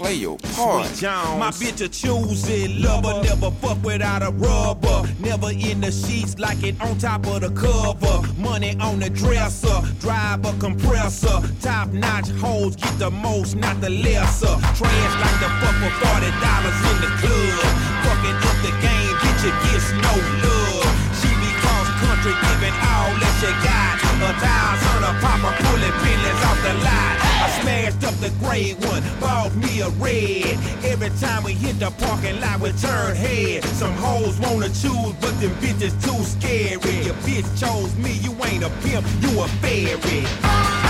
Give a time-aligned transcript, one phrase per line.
[0.00, 0.88] Play your part.
[1.36, 5.06] My bitch a choosy lover, never fuck without a rubber.
[5.20, 8.24] Never in the sheets like it on top of the cover.
[8.40, 11.44] Money on the dresser, drive a compressor.
[11.60, 14.56] Top notch hoes get the most, not the lesser.
[14.72, 17.60] Trash like the fuck for forty dollars in the club.
[18.00, 20.88] Fucking up the game, bitch, it gets no love.
[21.20, 24.00] She be cross country, giving all that she got.
[24.16, 27.29] A thousand a popper, pulling pillies off the lot.
[27.62, 30.58] Smashed up the gray one, bought me a red.
[30.84, 33.64] Every time we hit the parking lot, we turn head.
[33.64, 37.04] Some hoes wanna choose, but them bitches too scary.
[37.04, 40.89] Your bitch chose me, you ain't a pimp, you a fairy.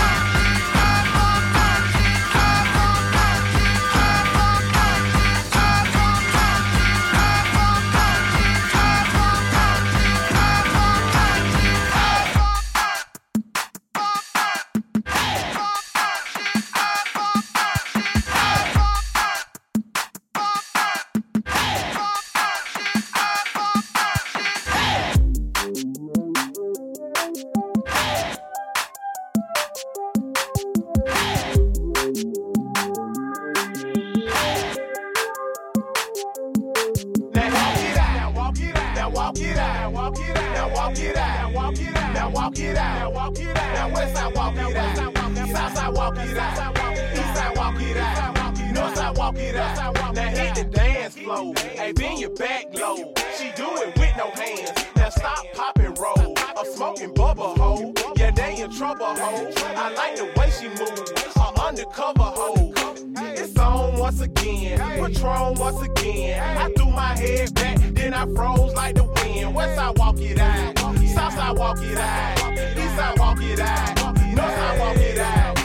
[52.21, 52.97] Your back low.
[53.35, 54.71] She do it with no hands.
[54.95, 56.35] Now stop, pop and roll.
[56.61, 57.93] A smoking bubble hole.
[58.15, 59.51] Yeah, they in trouble hole.
[59.57, 61.01] I like the way she move.
[61.35, 62.73] A undercover hole.
[63.17, 64.77] It's on once again.
[64.77, 66.57] Patron once again.
[66.57, 69.55] I threw my head back, then I froze like the wind.
[69.55, 70.77] West side walk it out.
[70.77, 72.53] South side walk it out.
[72.77, 74.15] East side walk it out.
[74.35, 75.60] North side walk it out.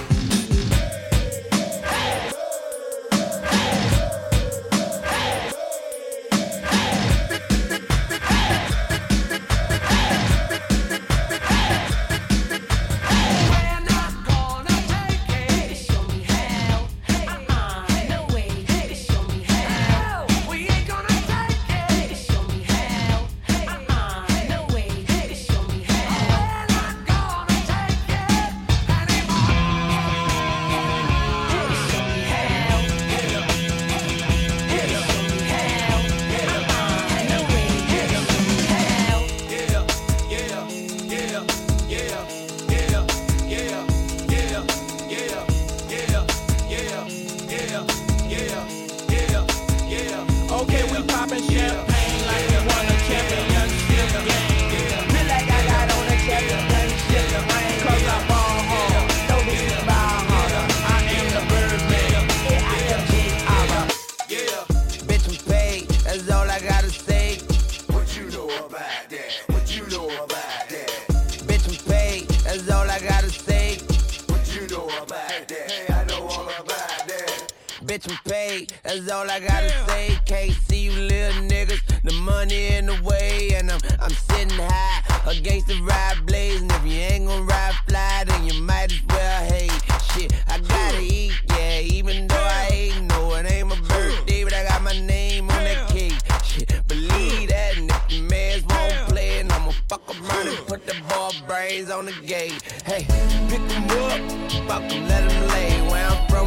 [77.98, 78.72] bitch, I'm paid.
[78.82, 79.86] That's all I gotta yeah.
[79.86, 80.18] say.
[80.24, 81.80] Can't see you little niggas.
[82.02, 86.60] The money in the way, and I'm I'm sitting high against the ride blaze.
[86.60, 89.70] And if you ain't gonna ride fly, then you might as well hate.
[90.12, 91.80] Shit, I gotta eat, yeah.
[91.80, 95.64] Even though I ain't no, it ain't my birthday, but I got my name on
[95.64, 96.14] that cake.
[96.44, 100.86] Shit, believe that, and if the man's won't play, and I'ma fuck around and put
[100.86, 102.62] the ball brains on the gate.
[102.84, 103.06] Hey,
[103.48, 105.95] pick 'em up, fuck 'em, let 'em lay.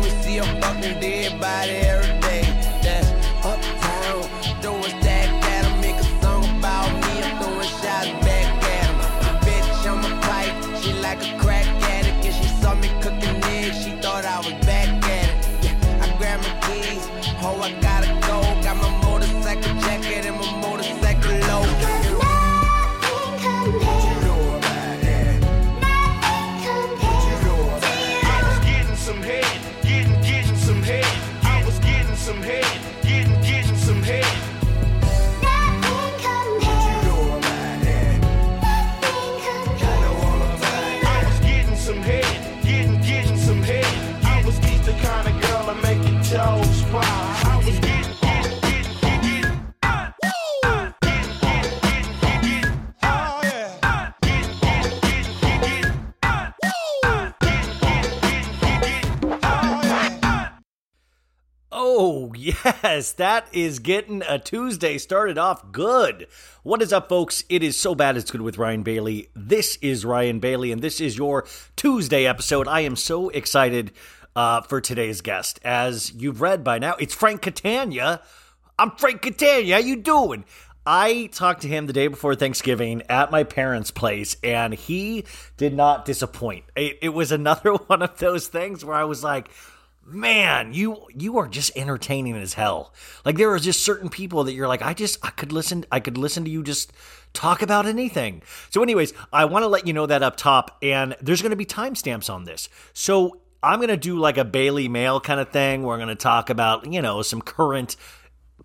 [0.02, 2.29] We see a fucking dead body every day.
[62.40, 66.28] Yes, that is getting a Tuesday started off good.
[66.64, 67.44] What is up, folks?
[67.50, 69.30] It is so bad it's good with Ryan Bailey.
[69.36, 71.46] This is Ryan Bailey, and this is your
[71.76, 72.68] Tuesday episode.
[72.68, 73.92] I am so excited
[74.36, 75.60] uh, for today's guest.
[75.66, 78.22] As you've read by now, it's Frank Catania.
[78.78, 79.76] I'm Frank Catania.
[79.76, 80.46] How you doing?
[80.86, 85.26] I talked to him the day before Thanksgiving at my parents' place, and he
[85.58, 86.64] did not disappoint.
[86.76, 89.50] It, it was another one of those things where I was like,
[90.12, 92.94] man, you you are just entertaining as hell.
[93.26, 96.00] Like there are just certain people that you're like, I just I could listen I
[96.00, 96.92] could listen to you just
[97.34, 98.42] talk about anything.
[98.70, 101.56] So, anyways, I want to let you know that up top, and there's going to
[101.56, 102.70] be timestamps on this.
[102.94, 105.84] So I'm going to do like a Bailey Mail kind of thing.
[105.84, 107.96] We're going to talk about you know some current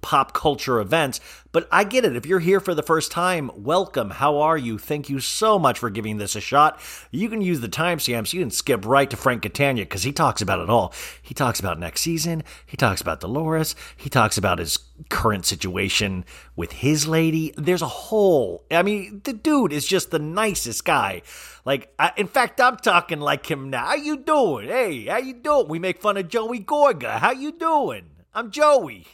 [0.01, 1.21] pop culture events.
[1.53, 2.17] But I get it.
[2.17, 4.11] If you're here for the first time, welcome.
[4.11, 4.77] How are you?
[4.77, 6.81] Thank you so much for giving this a shot.
[7.11, 8.33] You can use the timestamps.
[8.33, 10.93] You can skip right to Frank Catania because he talks about it all.
[11.23, 12.43] He talks about next season.
[12.67, 13.77] He talks about Dolores.
[13.97, 14.79] He talks about his
[15.11, 16.25] current situation
[16.57, 17.55] with his lady.
[17.57, 18.65] There's a whole.
[18.71, 21.23] I mean, the dude is just the nicest guy.
[21.65, 23.87] Like, I, in fact, I'm talking like him now.
[23.87, 24.69] How you doing?
[24.69, 25.69] Hey, how you doing?
[25.69, 27.19] We make fun of Joey Gorga.
[27.19, 28.11] How you doing?
[28.35, 29.07] I'm Joey.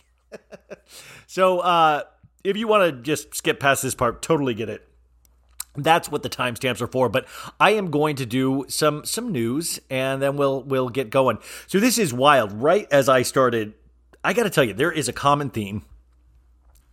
[1.27, 2.03] So uh,
[2.45, 4.87] if you want to just skip past this part, totally get it.
[5.77, 7.09] That's what the timestamps are for.
[7.09, 7.27] But
[7.59, 11.39] I am going to do some some news, and then we'll we'll get going.
[11.69, 12.53] So this is wild.
[12.53, 13.75] Right as I started,
[14.25, 15.85] I got to tell you, there is a common theme.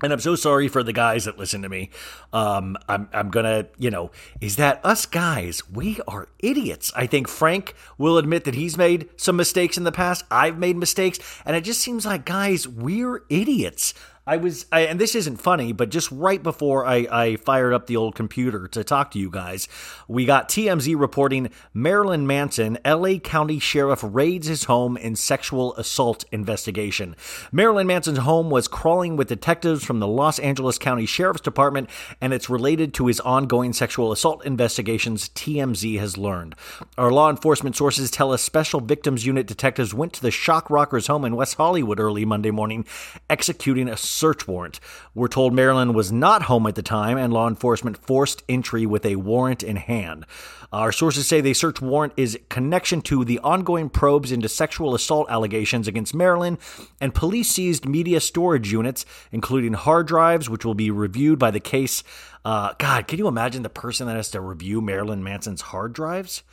[0.04, 1.90] And I'm so sorry for the guys that listen to me.
[2.32, 6.92] Um, I'm, I'm gonna, you know, is that us guys, we are idiots.
[6.96, 10.24] I think Frank will admit that he's made some mistakes in the past.
[10.30, 11.20] I've made mistakes.
[11.46, 13.96] And it just seems like, guys, we're idiots.
[14.28, 17.88] I was, I, and this isn't funny, but just right before I, I fired up
[17.88, 19.70] the old computer to talk to you guys,
[20.10, 26.26] we got TMZ reporting Marilyn Manson, LA County Sheriff raids his home in sexual assault
[26.34, 27.16] investigation.
[27.54, 31.90] Marilyn Manson's home was crawling with detectives from the Los Angeles County Sheriff's Department,
[32.20, 36.54] and it's related to his ongoing sexual assault investigations, TMZ has learned.
[36.98, 41.08] Our law enforcement sources tell us Special Victims Unit detectives went to the Shock Rockers
[41.08, 42.86] home in West Hollywood early Monday morning,
[43.30, 44.80] executing a search warrant.
[45.14, 49.06] We're told Marilyn was not home at the time, and law enforcement forced entry with
[49.06, 50.26] a warrant in hand.
[50.74, 55.30] Our sources say the search warrant is connection to the ongoing probes into sexual assault
[55.30, 56.58] allegations against Marilyn,
[57.00, 61.60] and police seized media storage units, including hard drives, which will be reviewed by the
[61.60, 62.04] case.
[62.44, 66.44] Uh, God, can you imagine the person that has to review Marilyn Manson's hard drives?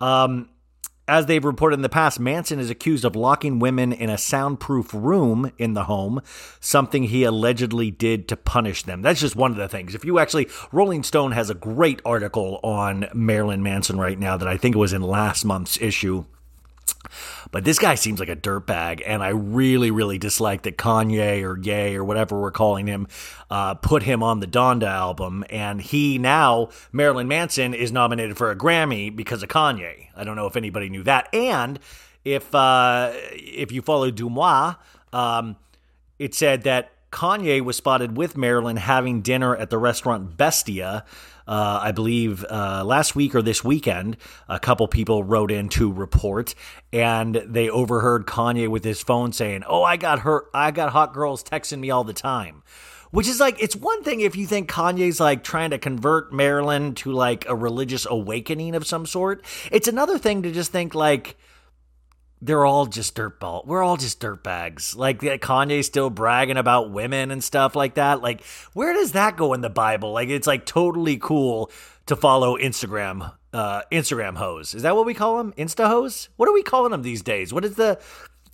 [0.00, 0.48] Um,
[1.08, 4.92] as they've reported in the past, Manson is accused of locking women in a soundproof
[4.92, 6.20] room in the home,
[6.60, 9.02] something he allegedly did to punish them.
[9.02, 9.94] That's just one of the things.
[9.94, 14.46] If you actually, Rolling Stone has a great article on Marilyn Manson right now that
[14.46, 16.26] I think was in last month's issue.
[17.50, 21.58] But this guy seems like a dirtbag, and I really, really dislike that Kanye or
[21.58, 23.06] Ye or whatever we're calling him
[23.50, 25.44] uh, put him on the Donda album.
[25.50, 30.08] And he now, Marilyn Manson, is nominated for a Grammy because of Kanye.
[30.16, 31.32] I don't know if anybody knew that.
[31.34, 31.78] And
[32.24, 34.76] if uh, if you follow DeuxMoi,
[35.12, 35.56] um,
[36.18, 41.04] it said that Kanye was spotted with Marilyn having dinner at the restaurant Bestia.
[41.48, 44.18] Uh, I believe uh, last week or this weekend,
[44.50, 46.54] a couple people wrote in to report,
[46.92, 50.50] and they overheard Kanye with his phone saying, "Oh, I got hurt.
[50.52, 52.62] I got hot girls texting me all the time."
[53.10, 56.94] Which is like, it's one thing if you think Kanye's like trying to convert Marilyn
[56.96, 59.42] to like a religious awakening of some sort.
[59.72, 61.38] It's another thing to just think like,
[62.40, 63.66] they're all just dirtball.
[63.66, 64.96] We're all just dirtbags.
[64.96, 68.22] Like Kanye's still bragging about women and stuff like that.
[68.22, 70.12] Like, where does that go in the Bible?
[70.12, 71.70] Like, it's like totally cool
[72.06, 74.74] to follow Instagram, uh, Instagram hoes.
[74.74, 75.52] Is that what we call them?
[75.58, 76.28] Insta hoes?
[76.36, 77.52] What are we calling them these days?
[77.52, 77.98] What is the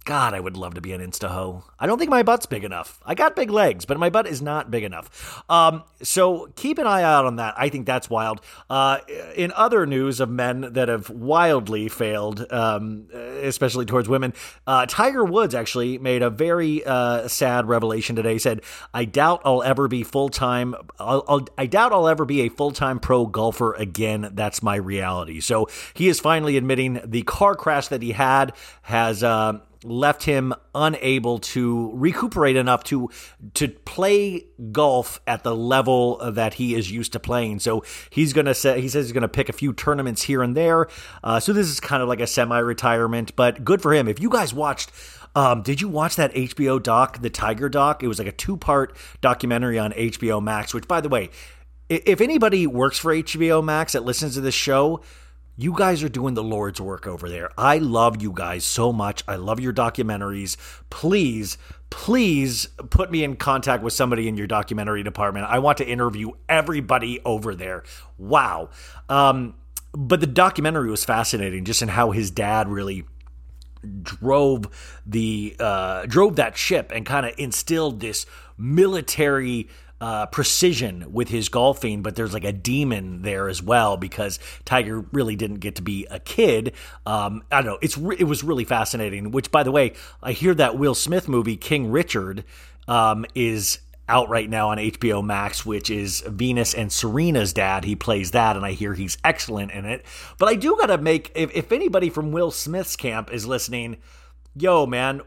[0.05, 1.65] God, I would love to be an insta hoe.
[1.81, 3.01] I don't think my butt's big enough.
[3.07, 5.43] I got big legs, but my butt is not big enough.
[5.49, 7.55] Um, so keep an eye out on that.
[7.57, 8.43] I think that's wild.
[8.69, 8.99] Uh,
[9.35, 14.35] in other news of men that have wildly failed, um, especially towards women,
[14.67, 18.35] uh, Tiger Woods actually made a very uh, sad revelation today.
[18.35, 18.61] He said,
[18.93, 20.75] "I doubt I'll ever be full time.
[21.01, 24.33] I doubt I'll ever be a full time pro golfer again.
[24.35, 29.25] That's my reality." So he is finally admitting the car crash that he had has
[29.25, 33.11] uh, left him unable to recuperate enough to
[33.55, 37.61] to play golf at the level that he is used to playing.
[37.61, 40.89] So he's gonna say he says he's gonna pick a few tournaments here and there.
[41.23, 44.09] Uh, so this is kind of like a semi-retirement, but good for him.
[44.09, 44.91] If you guys watched.
[45.37, 48.05] Um, did you watch that HBO doc, the Tiger doc?
[48.05, 51.31] It was like a two part documentary on HBO Max, which, by the way,
[51.89, 55.03] if anybody works for HBO Max that listens to this show,
[55.57, 57.51] you guys are doing the Lord's work over there.
[57.57, 59.23] I love you guys so much.
[59.29, 60.57] I love your documentaries.
[60.91, 61.59] Please,
[61.91, 65.47] please put me in contact with somebody in your documentary department.
[65.49, 67.85] I want to interview everybody over there.
[68.19, 68.71] Wow.
[69.09, 69.55] Um,
[69.93, 73.05] but the documentary was fascinating just in how his dad really
[74.03, 79.69] drove the uh, drove that ship and kind of instilled this military
[80.01, 85.01] uh, precision with his golfing, but there's like a demon there as well because Tiger
[85.13, 86.75] really didn't get to be a kid.
[87.07, 87.79] Um, I don't know.
[87.81, 89.31] It's re- it was really fascinating.
[89.31, 92.45] Which, by the way, I hear that Will Smith movie King Richard
[92.89, 97.85] um, is out right now on HBO Max, which is Venus and Serena's dad.
[97.85, 100.05] He plays that, and I hear he's excellent in it.
[100.39, 103.97] But I do got to make, if, if anybody from Will Smith's camp is listening,
[104.55, 105.23] yo, man,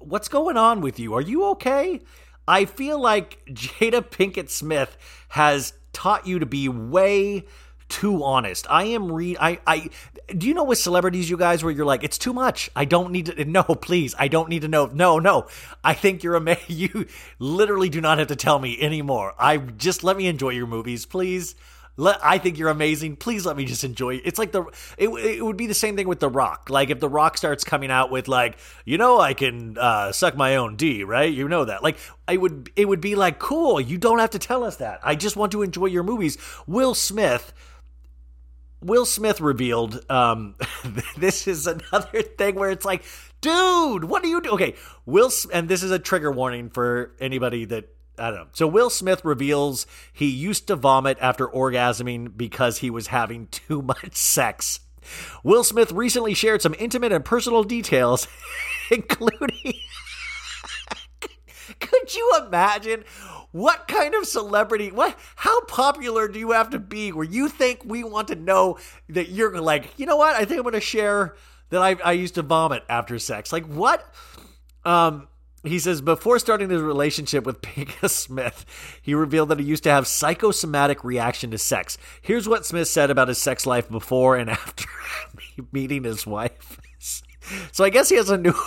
[0.00, 1.14] what's going on with you?
[1.14, 2.00] Are you okay?
[2.48, 4.96] I feel like Jada Pinkett Smith
[5.30, 7.44] has taught you to be way
[7.88, 8.66] too honest.
[8.68, 9.90] I am re I I
[10.36, 12.70] do you know with celebrities you guys where you're like it's too much.
[12.74, 14.14] I don't need to no, please.
[14.18, 14.86] I don't need to know.
[14.86, 15.46] No, no.
[15.84, 17.06] I think you're a you
[17.38, 19.34] literally do not have to tell me anymore.
[19.38, 21.54] I just let me enjoy your movies, please.
[21.98, 23.16] Let, I think you're amazing.
[23.16, 24.22] Please let me just enjoy it.
[24.24, 24.64] It's like the
[24.98, 26.68] it, it would be the same thing with The Rock.
[26.68, 30.36] Like if The Rock starts coming out with like, you know, I can uh, suck
[30.36, 31.32] my own D, right?
[31.32, 31.82] You know that.
[31.82, 31.98] Like
[32.28, 33.80] I would it would be like, cool.
[33.80, 35.00] You don't have to tell us that.
[35.02, 36.36] I just want to enjoy your movies.
[36.66, 37.52] Will Smith.
[38.82, 40.54] Will Smith revealed um,
[41.16, 43.04] this is another thing where it's like,
[43.40, 44.50] dude, what do you do?
[44.50, 44.74] Okay,
[45.06, 48.46] Will, and this is a trigger warning for anybody that I don't know.
[48.52, 53.82] So Will Smith reveals he used to vomit after orgasming because he was having too
[53.82, 54.80] much sex.
[55.42, 58.26] Will Smith recently shared some intimate and personal details,
[58.90, 59.74] including.
[61.80, 63.04] Could you imagine
[63.52, 67.80] what kind of celebrity what how popular do you have to be where you think
[67.84, 70.36] we want to know that you're like, you know what?
[70.36, 71.36] I think I'm gonna share
[71.70, 73.52] that I, I used to vomit after sex.
[73.52, 74.06] Like what?
[74.84, 75.28] Um
[75.68, 78.64] he says before starting his relationship with Pinkett Smith,
[79.02, 81.98] he revealed that he used to have psychosomatic reaction to sex.
[82.20, 84.86] Here's what Smith said about his sex life before and after
[85.72, 86.80] meeting his wife.
[87.72, 88.54] So I guess he has a new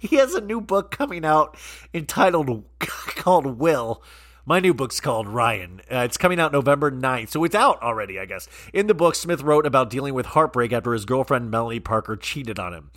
[0.00, 1.56] He has a new book coming out
[1.94, 4.02] entitled called Will.
[4.44, 5.80] My new book's called Ryan.
[5.90, 8.48] Uh, it's coming out November 9th, so it's out already, I guess.
[8.72, 12.58] In the book, Smith wrote about dealing with heartbreak after his girlfriend Melanie Parker cheated
[12.60, 12.90] on him.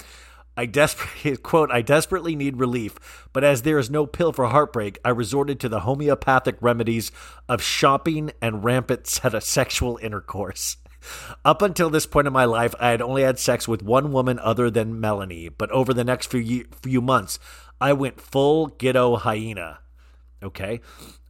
[0.60, 5.00] I desperately quote, I desperately need relief, but as there is no pill for heartbreak,
[5.06, 7.14] I resorted to the homeopathic remedies
[7.48, 10.76] of shopping and rampant sexual intercourse.
[11.46, 14.38] Up until this point in my life, I had only had sex with one woman
[14.38, 17.40] other than Melanie, but over the next few few months,
[17.80, 19.80] I went full ghetto hyena.
[20.44, 20.82] Okay.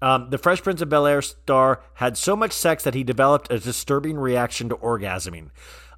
[0.01, 3.51] Um, the Fresh Prince of Bel Air star had so much sex that he developed
[3.51, 5.51] a disturbing reaction to orgasming.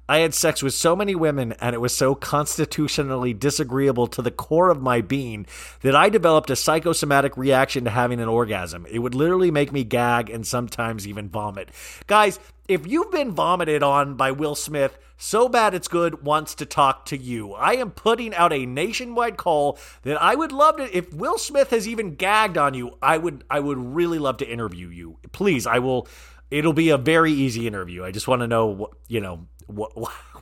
[0.08, 4.30] I had sex with so many women and it was so constitutionally disagreeable to the
[4.30, 5.46] core of my being
[5.82, 8.84] that I developed a psychosomatic reaction to having an orgasm.
[8.90, 11.70] It would literally make me gag and sometimes even vomit.
[12.08, 16.66] Guys, if you've been vomited on by Will Smith, so bad it's good wants to
[16.66, 17.52] talk to you.
[17.52, 21.70] I am putting out a nationwide call that I would love to if Will Smith
[21.70, 25.18] has even gagged on you, I would I would really love to interview you.
[25.30, 26.08] Please, I will
[26.52, 28.04] it'll be a very easy interview.
[28.04, 29.92] I just want to know what, you know, what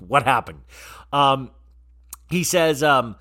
[0.00, 0.62] what happened.
[1.12, 1.50] Um,
[2.30, 3.16] he says, um,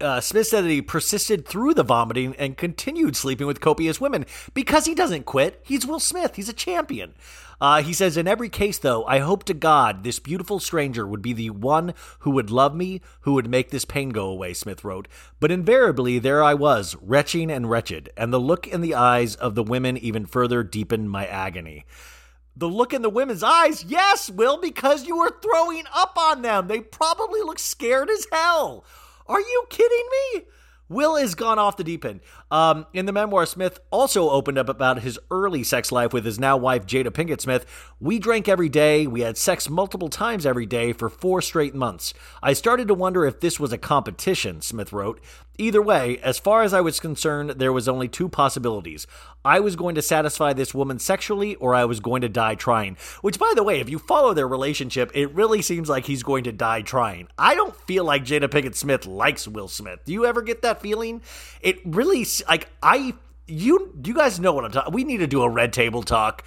[0.00, 4.26] uh, Smith said that he persisted through the vomiting and continued sleeping with copious women
[4.52, 5.60] because he doesn't quit.
[5.64, 6.36] He's Will Smith.
[6.36, 7.14] He's a champion.
[7.58, 11.22] Uh, he says, In every case, though, I hope to God this beautiful stranger would
[11.22, 14.84] be the one who would love me, who would make this pain go away, Smith
[14.84, 15.08] wrote.
[15.40, 19.54] But invariably, there I was, retching and wretched, and the look in the eyes of
[19.54, 21.86] the women even further deepened my agony.
[22.56, 26.68] The look in the women's eyes, yes, Will, because you were throwing up on them.
[26.68, 28.84] They probably look scared as hell.
[29.26, 30.42] Are you kidding me?
[30.88, 32.20] Will has gone off the deep end.
[32.50, 36.38] Um, in the memoir, Smith also opened up about his early sex life with his
[36.38, 37.66] now wife, Jada Pinkett Smith.
[37.98, 39.06] We drank every day.
[39.06, 42.14] We had sex multiple times every day for four straight months.
[42.42, 45.20] I started to wonder if this was a competition, Smith wrote.
[45.58, 49.06] Either way, as far as I was concerned, there was only two possibilities.
[49.42, 52.98] I was going to satisfy this woman sexually, or I was going to die trying.
[53.22, 56.44] Which, by the way, if you follow their relationship, it really seems like he's going
[56.44, 57.28] to die trying.
[57.38, 60.00] I don't feel like Jada Pinkett Smith likes Will Smith.
[60.04, 61.22] Do you ever get that feeling?
[61.62, 63.14] It really, like, I
[63.46, 64.92] you you guys know what I'm talking.
[64.92, 66.44] We need to do a red table talk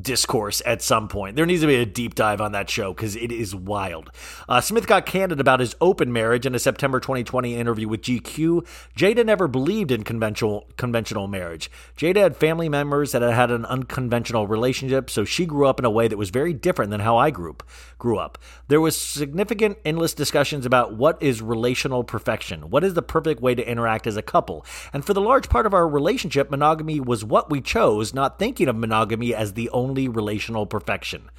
[0.00, 1.36] discourse at some point.
[1.36, 4.10] There needs to be a deep dive on that show because it is wild.
[4.48, 8.66] Uh, Smith got candid about his open marriage in a September 2020 interview with GQ.
[8.96, 11.70] Jada never believed in conventional conventional marriage.
[11.96, 15.84] Jada had family members that had had an unconventional relationship, so she grew up in
[15.84, 17.62] a way that was very different than how I grew up.
[17.98, 18.38] Grew up.
[18.68, 22.70] There was significant, endless discussions about what is relational perfection.
[22.70, 24.64] What is the perfect way to interact as a couple?
[24.92, 28.68] And for the large part of our relationship, monogamy was what we chose, not thinking
[28.68, 31.30] of monogamy as the only only relational perfection.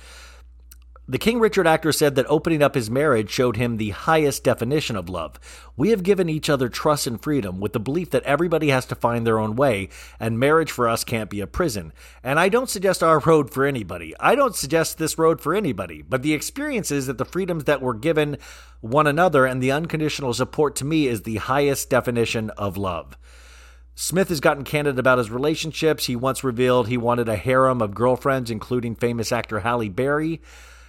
[1.06, 4.96] The King Richard actor said that opening up his marriage showed him the highest definition
[4.96, 5.38] of love.
[5.76, 8.96] We have given each other trust and freedom with the belief that everybody has to
[8.96, 11.92] find their own way, and marriage for us can't be a prison.
[12.24, 14.16] And I don't suggest our road for anybody.
[14.18, 17.96] I don't suggest this road for anybody, but the experiences that the freedoms that were
[17.96, 18.38] given
[18.80, 23.18] one another and the unconditional support to me is the highest definition of love.
[23.96, 26.06] Smith has gotten candid about his relationships.
[26.06, 30.42] He once revealed he wanted a harem of girlfriends, including famous actor Halle Berry.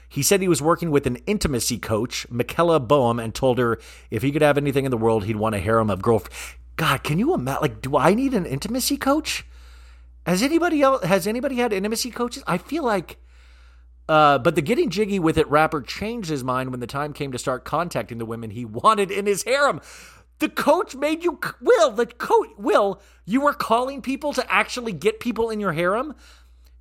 [0.09, 3.79] He said he was working with an intimacy coach, Michaela Boehm, and told her
[4.11, 6.55] if he could have anything in the world, he'd want a harem of girlfriends.
[6.77, 7.63] God, can you imagine?
[7.63, 9.45] Like, do I need an intimacy coach?
[10.27, 11.05] Has anybody else?
[11.05, 12.43] Has anybody had intimacy coaches?
[12.47, 13.19] I feel like.
[14.09, 17.33] Uh, but the getting jiggy with it rapper changed his mind when the time came
[17.33, 19.81] to start contacting the women he wanted in his harem.
[20.39, 25.21] The coach made you Will, the coach Will, you were calling people to actually get
[25.21, 26.15] people in your harem?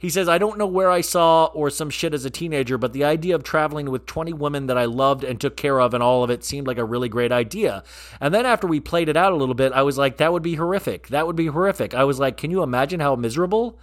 [0.03, 2.91] He says, I don't know where I saw or some shit as a teenager, but
[2.91, 6.03] the idea of traveling with 20 women that I loved and took care of and
[6.03, 7.85] all of it seemed like a really great idea.
[8.19, 10.43] And then after we played it out a little bit, I was like, that would
[10.43, 11.07] be horrific.
[11.07, 11.93] That would be horrific.
[11.93, 13.79] I was like, can you imagine how miserable?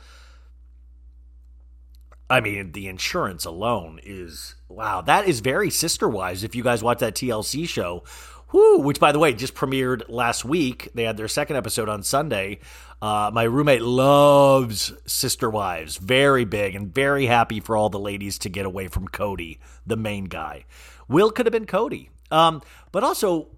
[2.28, 5.00] I mean, the insurance alone is wow.
[5.00, 6.44] That is very sister wise.
[6.44, 8.04] If you guys watch that TLC show
[8.52, 10.88] Which by the way just premiered last week.
[10.94, 12.60] They had their second episode on Sunday.
[13.00, 18.38] Uh, my roommate loves Sister Wives, very big and very happy for all the ladies
[18.38, 20.64] to get away from Kody, the main guy.
[21.08, 22.60] Will could have been Kody, um,
[22.92, 23.48] but also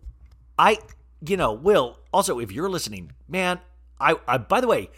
[0.59, 0.79] I,
[1.27, 1.99] you know, Will.
[2.13, 3.59] Also, if you're listening, man,
[3.99, 4.91] I, I by the way,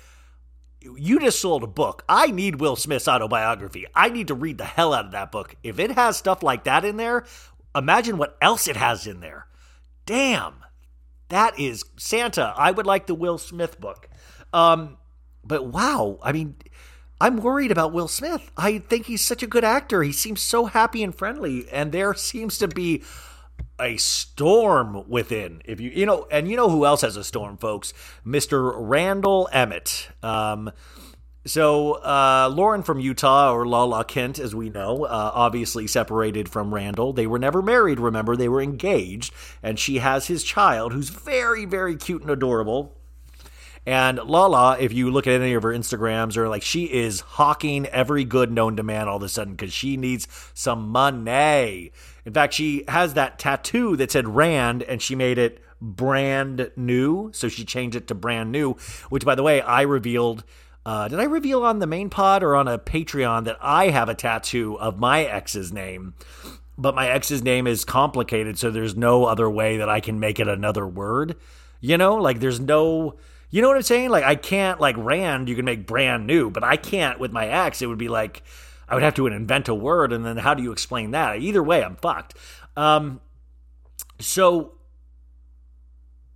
[0.83, 2.05] you just sold a book.
[2.09, 3.87] I need Will Smith's autobiography.
[3.95, 5.57] I need to read the hell out of that book.
[5.63, 7.25] If it has stuff like that in there,
[7.75, 9.47] imagine what else it has in there
[10.07, 10.55] damn,
[11.29, 12.55] that is Santa.
[12.57, 14.09] I would like the Will Smith book.
[14.53, 14.99] Um,
[15.45, 16.57] but wow, I mean,
[17.21, 18.51] I'm worried about Will Smith.
[18.57, 20.03] I think he's such a good actor.
[20.03, 23.03] He seems so happy and friendly, and there seems to be
[23.81, 25.63] a storm within.
[25.65, 27.93] If you you know, and you know who else has a storm, folks?
[28.27, 28.73] Mr.
[28.77, 30.09] Randall Emmett.
[30.23, 30.71] Um,
[31.47, 36.73] so, uh, Lauren from Utah, or Lala Kent, as we know, uh, obviously separated from
[36.73, 37.13] Randall.
[37.13, 41.65] They were never married, remember, they were engaged, and she has his child, who's very,
[41.65, 42.97] very cute and adorable.
[43.87, 47.87] And Lala, if you look at any of her Instagrams, or like she is hawking
[47.89, 51.93] every good known to man all of a sudden because she needs some money.
[52.25, 57.31] In fact, she has that tattoo that said Rand, and she made it brand new.
[57.35, 58.77] So she changed it to brand new,
[59.11, 60.45] which, by the way, I revealed
[60.87, 64.09] uh, did I reveal on the main pod or on a Patreon that I have
[64.09, 66.15] a tattoo of my ex's name?
[66.77, 70.41] But my ex's name is complicated, so there's no other way that I can make
[70.41, 71.37] it another word.
[71.81, 73.17] You know, like there's no,
[73.51, 74.11] you know what I'm saying?
[74.11, 77.47] Like I can't, like Rand, you can make brand new, but I can't with my
[77.47, 77.81] ex.
[77.81, 78.43] It would be like,
[78.89, 81.41] I would have to invent a word, and then how do you explain that?
[81.41, 82.35] Either way, I'm fucked.
[82.77, 83.21] Um,
[84.21, 84.73] so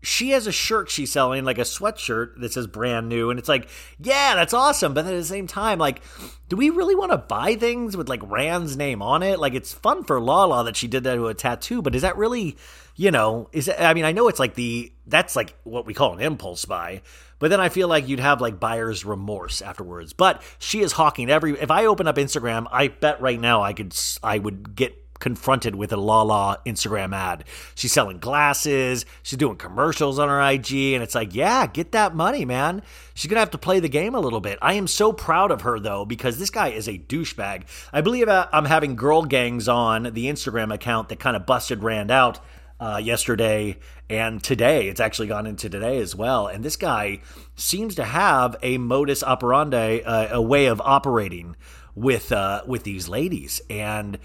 [0.02, 3.48] she has a shirt she's selling, like a sweatshirt that says brand new, and it's
[3.48, 4.94] like, yeah, that's awesome.
[4.94, 6.02] But at the same time, like,
[6.48, 9.40] do we really want to buy things with like Rand's name on it?
[9.40, 12.16] Like, it's fun for Lala that she did that to a tattoo, but is that
[12.16, 12.56] really,
[12.94, 15.94] you know, is it, I mean, I know it's like the that's like what we
[15.94, 17.02] call an impulse buy,
[17.38, 20.12] but then I feel like you'd have like buyer's remorse afterwards.
[20.12, 21.58] But she is hawking every.
[21.58, 25.74] If I open up Instagram, I bet right now I could I would get confronted
[25.74, 27.44] with a Lala Instagram ad.
[27.74, 32.14] She's selling glasses, she's doing commercials on her IG, and it's like, yeah, get that
[32.14, 32.83] money, man.
[33.14, 34.59] She's gonna have to play the game a little bit.
[34.62, 37.64] I am so proud of her though, because this guy is a douchebag.
[37.92, 41.83] I believe uh, I'm having girl gangs on the Instagram account that kind of busted
[41.83, 42.40] Rand out.
[42.81, 43.76] Uh, yesterday
[44.09, 44.87] and today.
[44.87, 46.46] It's actually gone into today as well.
[46.46, 47.18] And this guy
[47.57, 51.57] seems to have a modus operandi, uh, a way of operating
[51.94, 53.61] with uh, with these ladies.
[53.68, 54.18] And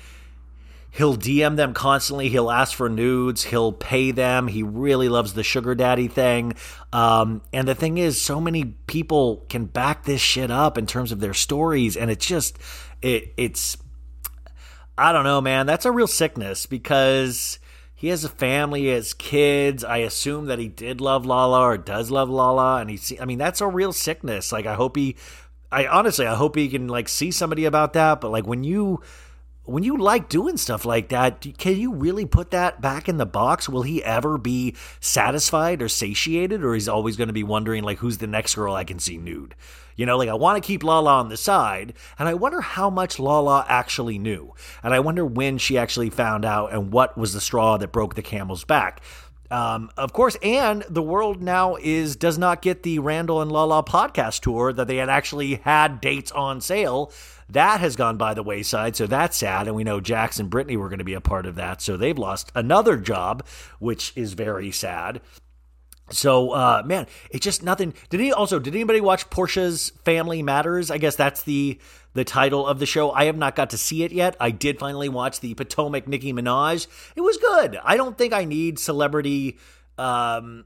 [0.96, 2.30] He'll DM them constantly.
[2.30, 3.46] He'll ask for nudes.
[3.46, 4.48] He'll pay them.
[4.48, 6.54] He really loves the sugar daddy thing.
[6.92, 11.12] Um, and the thing is, so many people can back this shit up in terms
[11.12, 12.60] of their stories, and it's just,
[13.02, 13.76] it, it's,
[14.96, 15.66] I don't know, man.
[15.66, 17.58] That's a real sickness because
[17.96, 19.84] he has a family, he has kids.
[19.84, 23.40] I assume that he did love Lala or does love Lala, and he, I mean,
[23.40, 24.52] that's a real sickness.
[24.52, 25.16] Like, I hope he,
[25.72, 28.22] I honestly, I hope he can like see somebody about that.
[28.22, 29.02] But like when you
[29.66, 33.26] when you like doing stuff like that, can you really put that back in the
[33.26, 33.70] box?
[33.70, 38.00] Will he ever be satisfied or satiated, or he's always going to be wondering like
[38.00, 39.56] who's the next girl I can see nude?
[39.96, 42.90] You know, like I want to keep Lala on the side, and I wonder how
[42.90, 47.34] much Lala actually knew, and I wonder when she actually found out, and what was
[47.34, 49.02] the straw that broke the camel's back.
[49.52, 53.84] Um, of course, and the world now is does not get the Randall and Lala
[53.84, 57.12] podcast tour that they had actually had dates on sale
[57.50, 59.68] that has gone by the wayside, so that's sad.
[59.68, 61.98] And we know Jax and Brittany were going to be a part of that, so
[61.98, 63.46] they've lost another job,
[63.80, 65.22] which is very sad.
[66.10, 67.94] So, uh, man, it's just nothing.
[68.10, 68.60] Did he also?
[68.60, 70.92] Did anybody watch Porsha's Family Matters?
[70.92, 71.80] I guess that's the
[72.14, 73.12] the title of the show.
[73.12, 74.36] I have not got to see it yet.
[74.40, 76.88] I did finally watch the Potomac Nicki Minaj.
[77.16, 77.80] It was good.
[77.84, 79.58] I don't think I need celebrity
[79.98, 80.66] um,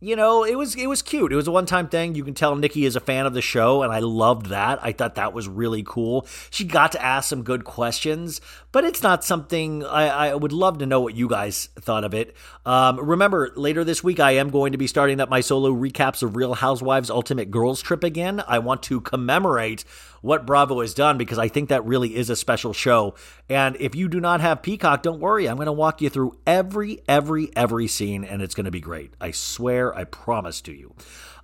[0.00, 1.30] you know, it was it was cute.
[1.30, 2.14] It was a one time thing.
[2.14, 4.78] You can tell Nikki is a fan of the show, and I loved that.
[4.82, 6.26] I thought that was really cool.
[6.50, 8.40] She got to ask some good questions,
[8.72, 12.14] but it's not something I, I would love to know what you guys thought of
[12.14, 12.34] it.
[12.64, 16.22] Um, remember, later this week, I am going to be starting up my solo recaps
[16.22, 18.42] of Real Housewives Ultimate Girls Trip again.
[18.48, 19.84] I want to commemorate
[20.20, 23.14] what Bravo has done because I think that really is a special show.
[23.48, 25.48] And if you do not have Peacock, don't worry.
[25.48, 28.80] I'm going to walk you through every, every, every scene, and it's going to be
[28.80, 29.14] great.
[29.20, 30.94] I swear, I promise to you.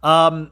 [0.03, 0.51] Um,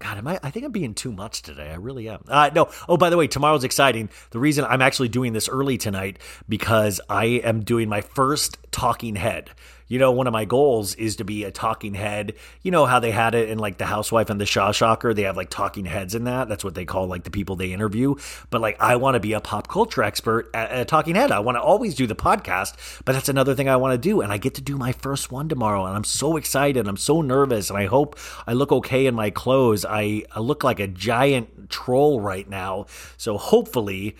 [0.00, 0.40] God, am I?
[0.42, 1.70] I think I'm being too much today.
[1.70, 2.24] I really am.
[2.26, 2.70] Uh, no.
[2.88, 4.08] Oh, by the way, tomorrow's exciting.
[4.30, 9.14] The reason I'm actually doing this early tonight because I am doing my first talking
[9.16, 9.50] head
[9.90, 12.34] you know, one of my goals is to be a talking head.
[12.62, 15.16] You know how they had it in like The Housewife and The Shawshocker?
[15.16, 16.48] They have like talking heads in that.
[16.48, 18.14] That's what they call like the people they interview.
[18.50, 21.32] But like, I want to be a pop culture expert, a, a talking head.
[21.32, 24.20] I want to always do the podcast, but that's another thing I want to do.
[24.20, 25.84] And I get to do my first one tomorrow.
[25.86, 26.86] And I'm so excited.
[26.86, 27.68] I'm so nervous.
[27.68, 29.84] And I hope I look okay in my clothes.
[29.84, 32.86] I, I look like a giant troll right now.
[33.16, 34.16] So hopefully,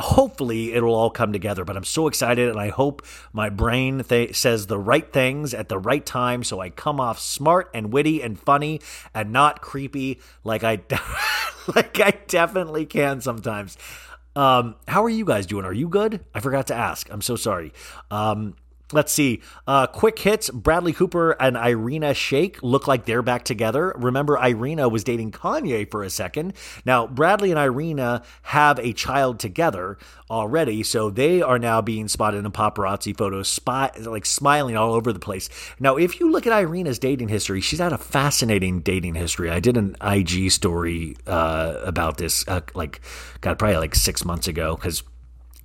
[0.00, 1.64] hopefully it'll all come together.
[1.64, 5.68] But I'm so excited, and I hope my brain th- says the right things at
[5.68, 8.80] the right time, so I come off smart and witty and funny
[9.14, 10.80] and not creepy like I
[11.74, 13.76] like I definitely can sometimes.
[14.36, 15.64] Um, how are you guys doing?
[15.64, 16.24] Are you good?
[16.34, 17.08] I forgot to ask.
[17.10, 17.72] I'm so sorry.
[18.10, 18.54] Um,
[18.92, 19.40] Let's see.
[19.66, 20.50] Uh, quick hits.
[20.50, 23.94] Bradley Cooper and Irina Shayk look like they're back together.
[23.96, 26.54] Remember, Irina was dating Kanye for a second.
[26.84, 29.96] Now, Bradley and Irina have a child together
[30.28, 35.12] already, so they are now being spotted in paparazzi photos, spy, like smiling all over
[35.12, 35.48] the place.
[35.78, 39.50] Now, if you look at Irina's dating history, she's had a fascinating dating history.
[39.50, 43.00] I did an IG story uh, about this, uh, like,
[43.40, 45.02] God, probably like six months ago, because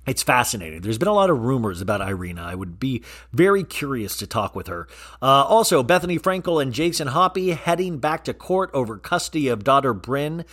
[0.06, 0.82] it's fascinating.
[0.82, 2.42] There's been a lot of rumors about Irina.
[2.42, 4.86] I would be very curious to talk with her.
[5.20, 9.92] Uh, also, Bethenny Frankel and Jason Hoppy heading back to court over custody of daughter
[9.92, 10.44] Bryn.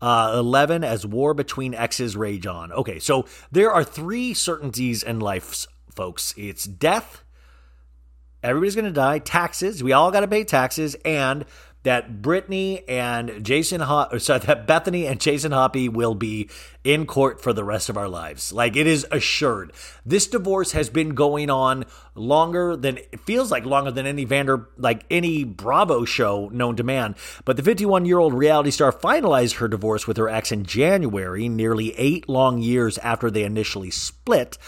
[0.00, 2.70] Uh, 11 as war between exes rage on.
[2.70, 7.24] Okay, so there are three certainties in life, folks it's death,
[8.40, 11.44] everybody's going to die, taxes, we all got to pay taxes, and
[11.88, 16.50] that Brittany and Jason Ho- sorry, that Bethenny and Jason Hoppy will be
[16.84, 18.52] in court for the rest of our lives.
[18.52, 19.72] Like it is assured.
[20.04, 24.68] This divorce has been going on longer than it feels like longer than any Vander
[24.76, 27.16] like any Bravo show known to man.
[27.46, 32.28] But the 51-year-old reality star finalized her divorce with her ex in January, nearly 8
[32.28, 34.58] long years after they initially split.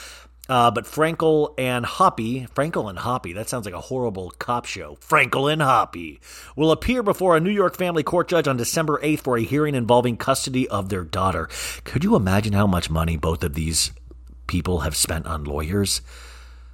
[0.51, 4.97] Uh, but Frankel and Hoppy, Frankel and Hoppy, that sounds like a horrible cop show.
[4.97, 6.21] Frankel and Hoppy
[6.57, 9.77] will appear before a New York family court judge on December 8th for a hearing
[9.77, 11.49] involving custody of their daughter.
[11.85, 13.93] Could you imagine how much money both of these
[14.49, 16.01] people have spent on lawyers?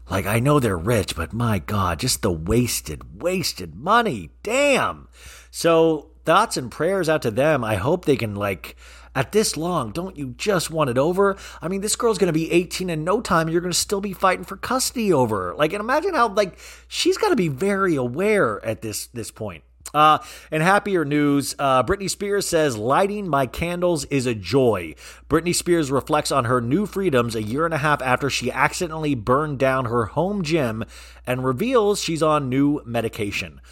[0.08, 4.30] Like, I know they're rich, but my God, just the wasted, wasted money.
[4.42, 5.08] Damn.
[5.50, 7.64] So, thoughts and prayers out to them.
[7.64, 8.76] I hope they can, like,
[9.14, 11.38] at this long, don't you just want it over?
[11.62, 13.78] I mean, this girl's going to be 18 in no time, and you're going to
[13.78, 15.54] still be fighting for custody over her.
[15.54, 19.62] Like, and imagine how, like, she's got to be very aware at this this point.
[19.94, 20.18] Uh,
[20.50, 24.94] and happier news, uh, Britney Spears says, Lighting my candles is a joy.
[25.30, 29.14] Britney Spears reflects on her new freedoms a year and a half after she accidentally
[29.14, 30.84] burned down her home gym
[31.26, 33.62] and reveals she's on new medication.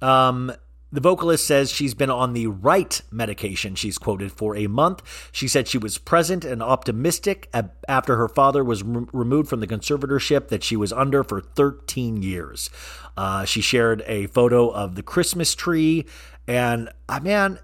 [0.00, 0.52] Um,
[0.90, 5.02] the vocalist says she's been on the right medication, she's quoted, for a month.
[5.32, 7.50] She said she was present and optimistic
[7.86, 12.70] after her father was removed from the conservatorship that she was under for 13 years.
[13.16, 16.06] Uh, she shared a photo of the Christmas tree,
[16.46, 17.58] and uh, man,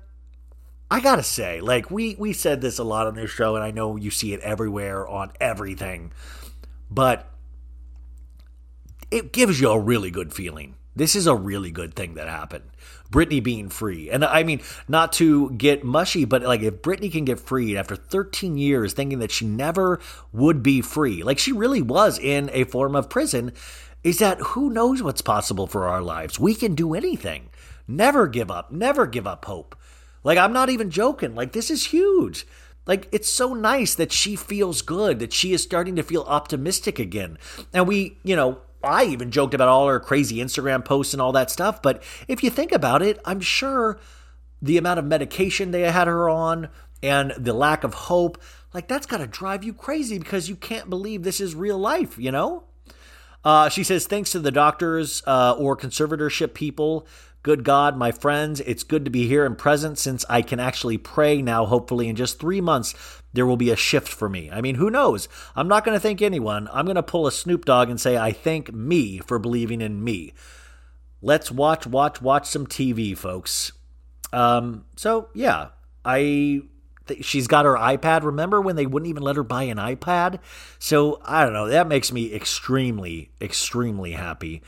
[0.90, 3.70] I gotta say, like we we said this a lot on this show, and I
[3.70, 6.12] know you see it everywhere on everything,
[6.90, 7.30] but
[9.10, 10.74] it gives you a really good feeling.
[10.94, 12.70] This is a really good thing that happened.
[13.14, 14.10] Britney being free.
[14.10, 17.94] And I mean, not to get mushy, but like if Britney can get freed after
[17.94, 20.00] 13 years thinking that she never
[20.32, 23.52] would be free, like she really was in a form of prison,
[24.02, 26.40] is that who knows what's possible for our lives?
[26.40, 27.50] We can do anything.
[27.86, 28.72] Never give up.
[28.72, 29.76] Never give up hope.
[30.24, 31.36] Like, I'm not even joking.
[31.36, 32.46] Like, this is huge.
[32.84, 36.98] Like, it's so nice that she feels good, that she is starting to feel optimistic
[36.98, 37.38] again.
[37.72, 41.32] And we, you know, I even joked about all her crazy Instagram posts and all
[41.32, 41.82] that stuff.
[41.82, 43.98] But if you think about it, I'm sure
[44.62, 46.68] the amount of medication they had her on
[47.02, 48.40] and the lack of hope,
[48.72, 52.18] like, that's got to drive you crazy because you can't believe this is real life,
[52.18, 52.64] you know?
[53.44, 57.06] Uh, she says, thanks to the doctors uh, or conservatorship people.
[57.42, 60.96] Good God, my friends, it's good to be here and present since I can actually
[60.96, 61.66] pray now.
[61.66, 62.94] Hopefully, in just three months,
[63.34, 64.50] there will be a shift for me.
[64.50, 65.28] I mean, who knows?
[65.54, 66.68] I'm not going to thank anyone.
[66.72, 70.02] I'm going to pull a Snoop Dogg and say, I thank me for believing in
[70.02, 70.32] me.
[71.20, 73.72] Let's watch, watch, watch some TV, folks.
[74.32, 75.68] Um, so, yeah,
[76.04, 76.62] I
[77.20, 78.22] she's got her iPad.
[78.22, 80.38] Remember when they wouldn't even let her buy an iPad?
[80.78, 81.68] So I don't know.
[81.68, 84.62] That makes me extremely, extremely happy.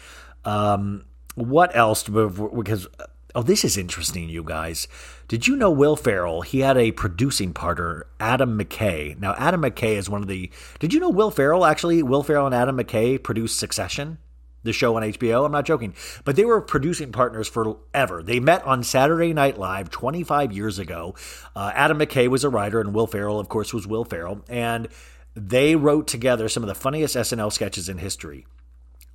[0.45, 2.05] Um, what else?
[2.05, 2.89] Because
[3.37, 4.89] oh, this is interesting, you guys.
[5.29, 6.41] Did you know Will Ferrell?
[6.41, 9.17] He had a producing partner, Adam McKay.
[9.21, 10.51] Now, Adam McKay is one of the.
[10.81, 12.03] Did you know Will Ferrell actually?
[12.03, 14.19] Will Ferrell and Adam McKay produced Succession
[14.67, 15.47] the show on HBO.
[15.47, 15.95] I'm not joking.
[16.25, 18.23] But they were producing partners forever.
[18.23, 21.15] They met on Saturday Night Live 25 years ago.
[21.55, 24.43] Uh, Adam McKay was a writer, and Will Ferrell, of course, was Will Ferrell.
[24.49, 24.89] And
[25.35, 28.47] they wrote together some of the funniest SNL sketches in history.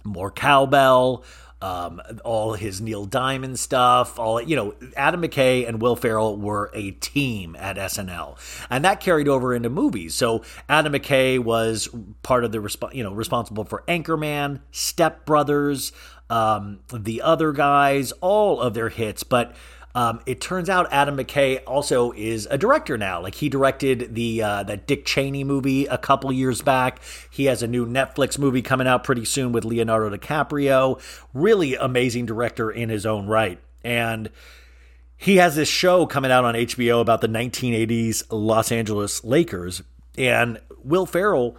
[0.04, 1.24] More cowbell,
[1.62, 6.71] um, all his Neil Diamond stuff, all you know, Adam McKay and Will Ferrell were
[6.74, 8.38] a team at SNL,
[8.69, 10.15] and that carried over into movies.
[10.15, 11.89] So Adam McKay was
[12.24, 15.91] part of the resp- you know responsible for Anchorman, Step Brothers,
[16.30, 19.56] um, the other guys, all of their hits, but
[19.93, 23.21] um, it turns out Adam McKay also is a director now.
[23.21, 27.01] Like he directed the uh, that Dick Cheney movie a couple years back.
[27.30, 31.01] He has a new Netflix movie coming out pretty soon with Leonardo DiCaprio.
[31.34, 33.60] Really amazing director in his own right.
[33.84, 34.30] And
[35.17, 39.84] he has this show coming out on HBO about the 1980s Los Angeles Lakers.
[40.17, 41.58] And Will Ferrell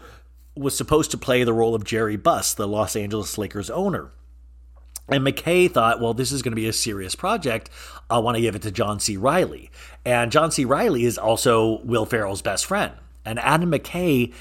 [0.54, 4.10] was supposed to play the role of Jerry Buss, the Los Angeles Lakers owner.
[5.12, 7.70] And McKay thought, well, this is going to be a serious project.
[8.10, 9.16] I want to give it to John C.
[9.16, 9.70] Reilly.
[10.04, 10.64] And John C.
[10.64, 12.92] Reilly is also Will Ferrell's best friend.
[13.24, 14.32] And Adam McKay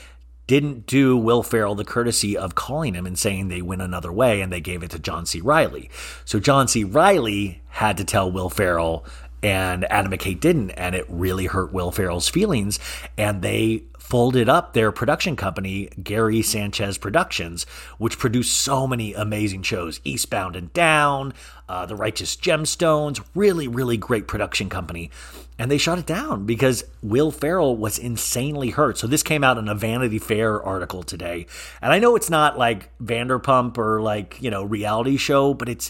[0.47, 4.41] didn't do Will Ferrell the courtesy of calling him and saying they went another way,
[4.41, 5.39] and they gave it to John C.
[5.39, 5.89] Reilly.
[6.25, 6.83] So John C.
[6.83, 9.05] Reilly had to tell Will Ferrell,
[9.43, 12.79] and Adam McKay didn't, and it really hurt Will Ferrell's feelings.
[13.17, 17.65] And they folded up their production company, Gary Sanchez Productions,
[17.97, 21.33] which produced so many amazing shows Eastbound and Down,
[21.69, 25.09] uh, The Righteous Gemstones, really, really great production company.
[25.57, 28.97] And they shut it down because Will Ferrell was insanely hurt.
[28.97, 31.45] So this came out in a Vanity Fair article today.
[31.81, 35.89] And I know it's not like Vanderpump or like, you know, reality show, but it's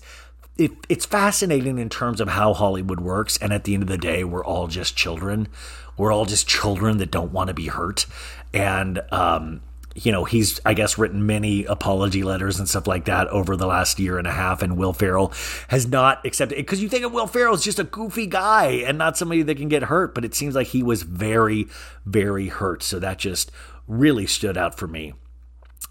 [0.58, 3.38] it, it's fascinating in terms of how Hollywood works.
[3.38, 5.48] And at the end of the day, we're all just children.
[6.02, 8.08] We're all just children that don't want to be hurt.
[8.56, 9.62] And, um,
[9.94, 13.68] you know, he's, I guess, written many apology letters and stuff like that over the
[13.68, 14.64] last year and a half.
[14.64, 15.32] And Will Ferrell
[15.68, 18.82] has not accepted it because you think of Will Ferrell as just a goofy guy
[18.84, 20.16] and not somebody that can get hurt.
[20.16, 21.68] But it seems like he was very,
[22.04, 22.82] very hurt.
[22.82, 23.52] So that just
[23.88, 25.14] really stood out for me.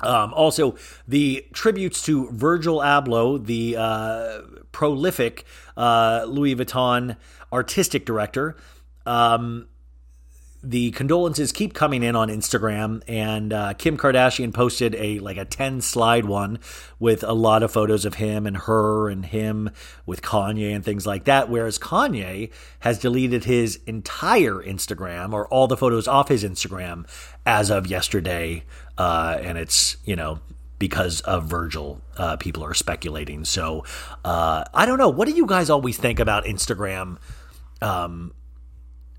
[0.00, 0.74] Um, also,
[1.06, 4.40] the tributes to Virgil Abloh, the uh,
[4.72, 5.44] prolific
[5.76, 7.16] uh, Louis Vuitton
[7.52, 8.56] artistic director.
[9.06, 9.68] Um,
[10.62, 15.44] the condolences keep coming in on Instagram, and uh, Kim Kardashian posted a like a
[15.44, 16.58] ten slide one
[16.98, 19.70] with a lot of photos of him and her and him
[20.04, 21.48] with Kanye and things like that.
[21.48, 27.06] Whereas Kanye has deleted his entire Instagram or all the photos off his Instagram
[27.46, 28.64] as of yesterday,
[28.98, 30.40] uh, and it's you know
[30.78, 32.02] because of Virgil.
[32.16, 33.46] Uh, people are speculating.
[33.46, 33.84] So
[34.24, 35.08] uh, I don't know.
[35.08, 37.18] What do you guys always think about Instagram
[37.80, 38.34] um,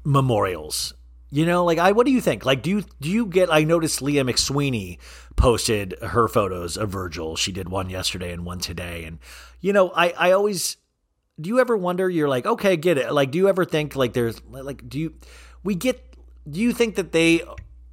[0.03, 0.93] memorials?
[1.33, 2.45] You know, like I, what do you think?
[2.45, 3.51] Like, do you do you get?
[3.51, 4.99] I noticed Leah McSweeney
[5.37, 7.37] posted her photos of Virgil.
[7.37, 9.19] She did one yesterday and one today, and
[9.61, 10.77] you know, I I always.
[11.39, 12.07] Do you ever wonder?
[12.07, 13.11] You're like, okay, get it.
[13.11, 15.13] Like, do you ever think like there's like, do you
[15.63, 16.15] we get?
[16.47, 17.41] Do you think that they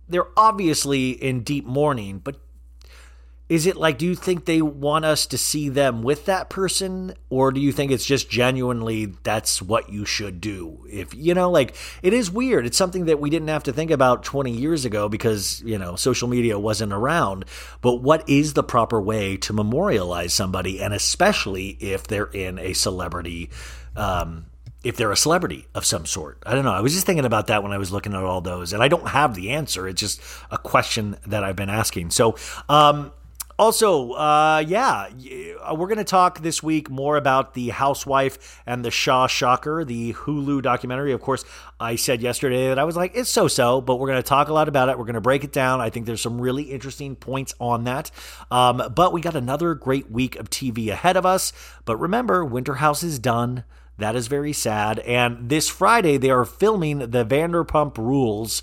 [0.08, 2.36] they're obviously in deep mourning, but
[3.48, 7.14] is it like do you think they want us to see them with that person
[7.30, 11.50] or do you think it's just genuinely that's what you should do if you know
[11.50, 14.84] like it is weird it's something that we didn't have to think about 20 years
[14.84, 17.44] ago because you know social media wasn't around
[17.80, 22.72] but what is the proper way to memorialize somebody and especially if they're in a
[22.72, 23.50] celebrity
[23.96, 24.46] um,
[24.84, 26.40] if they're a celebrity of some sort.
[26.46, 26.72] I don't know.
[26.72, 28.88] I was just thinking about that when I was looking at all those, and I
[28.88, 29.88] don't have the answer.
[29.88, 32.10] It's just a question that I've been asking.
[32.10, 32.36] So,
[32.68, 33.12] um,
[33.58, 35.08] also, uh, yeah,
[35.72, 40.12] we're going to talk this week more about the housewife and the Shah Shocker, the
[40.12, 41.12] Hulu documentary.
[41.12, 41.44] Of course,
[41.80, 44.48] I said yesterday that I was like, it's so so, but we're going to talk
[44.48, 44.96] a lot about it.
[44.96, 45.80] We're going to break it down.
[45.80, 48.12] I think there's some really interesting points on that.
[48.50, 51.52] Um, but we got another great week of TV ahead of us.
[51.84, 53.64] But remember, Winter House is done.
[53.98, 55.00] That is very sad.
[55.00, 58.62] And this Friday, they are filming the Vanderpump Rules.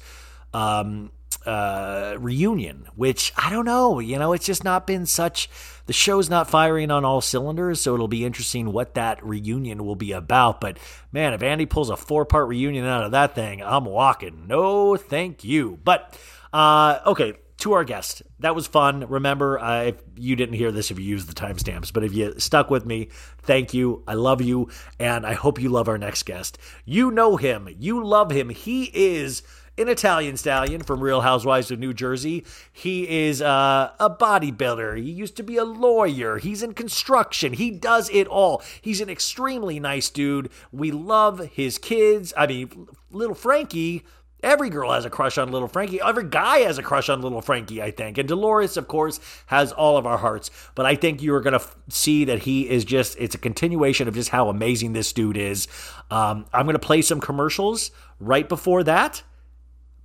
[0.54, 1.12] Um,
[1.46, 4.00] uh, reunion, which I don't know.
[4.00, 5.50] You know, it's just not been such.
[5.86, 9.96] The show's not firing on all cylinders, so it'll be interesting what that reunion will
[9.96, 10.60] be about.
[10.60, 10.78] But
[11.12, 14.48] man, if Andy pulls a four part reunion out of that thing, I'm walking.
[14.48, 15.80] No, thank you.
[15.84, 16.18] But
[16.52, 18.22] uh, okay, to our guest.
[18.40, 19.08] That was fun.
[19.08, 22.36] Remember, uh, if you didn't hear this, if you used the timestamps, but if you
[22.38, 23.10] stuck with me,
[23.44, 24.04] thank you.
[24.08, 26.58] I love you, and I hope you love our next guest.
[26.84, 28.50] You know him, you love him.
[28.50, 29.42] He is
[29.78, 32.46] an Italian stallion from Real Housewives of New Jersey.
[32.72, 34.98] He is uh, a bodybuilder.
[34.98, 36.38] He used to be a lawyer.
[36.38, 37.54] He's in construction.
[37.54, 38.64] He does it all.
[38.82, 40.50] He's an extremely nice dude.
[40.72, 42.34] We love his kids.
[42.38, 44.04] I mean, little Frankie.
[44.44, 46.00] Every girl has a crush on little Frankie.
[46.00, 48.20] Every guy has a crush on little Frankie, I think.
[48.20, 50.52] And Dolores, of course, has all of our hearts.
[50.76, 53.40] But I think you are going to f- see that he is just, it's a
[53.40, 55.68] continuation of just how amazing this dude is.
[56.12, 59.24] Um, I'm going to play some commercials right before that.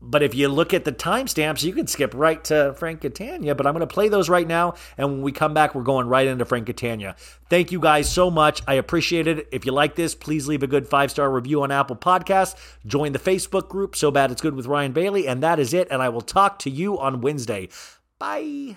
[0.03, 3.55] But if you look at the timestamps, you can skip right to Frank Catania.
[3.55, 4.75] But I'm going to play those right now.
[4.97, 7.17] And when we come back, we're going right into Frank Catania.
[7.49, 8.63] Thank you guys so much.
[8.67, 9.49] I appreciate it.
[9.53, 12.57] If you like this, please leave a good five star review on Apple Podcasts.
[12.87, 15.29] Join the Facebook group, So Bad It's Good with Ryan Bailey.
[15.29, 15.89] And that is it.
[15.91, 17.69] And I will talk to you on Wednesday.
[18.19, 18.77] Bye.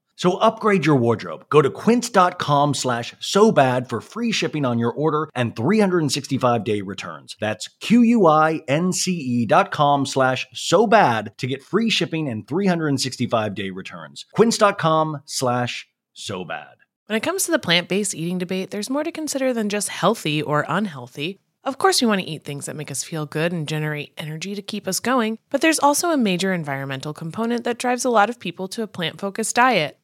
[0.15, 1.45] So upgrade your wardrobe.
[1.49, 6.81] Go to quince.com slash so bad for free shipping on your order and 365 day
[6.81, 7.35] returns.
[7.39, 14.25] That's Q-U-I-N-C-E dot com slash so bad to get free shipping and 365 day returns.
[14.33, 16.75] Quince.com slash so bad.
[17.07, 19.89] When it comes to the plant based eating debate, there's more to consider than just
[19.89, 21.39] healthy or unhealthy.
[21.63, 24.55] Of course, we want to eat things that make us feel good and generate energy
[24.55, 28.31] to keep us going, but there's also a major environmental component that drives a lot
[28.31, 29.99] of people to a plant focused diet.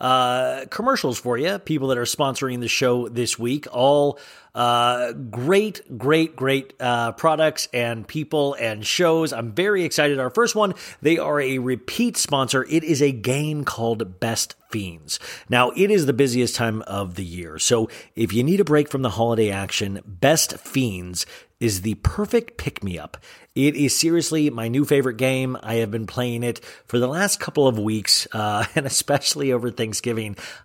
[0.00, 3.66] uh, commercials for you, people that are sponsoring the show this week.
[3.72, 4.18] All
[4.54, 9.32] uh, great, great, great uh, products and people and shows.
[9.32, 10.18] I'm very excited.
[10.18, 12.64] Our first one, they are a repeat sponsor.
[12.68, 15.20] It is a game called Best Fiends.
[15.48, 17.58] Now, it is the busiest time of the year.
[17.58, 21.24] So if you need a break from the holiday action, Best Fiends
[21.60, 23.16] is the perfect pick me up.
[23.54, 25.56] It is seriously my new favorite game.
[25.62, 29.70] I have been playing it for the last couple of weeks, uh, and especially over
[29.70, 29.87] Thanksgiving.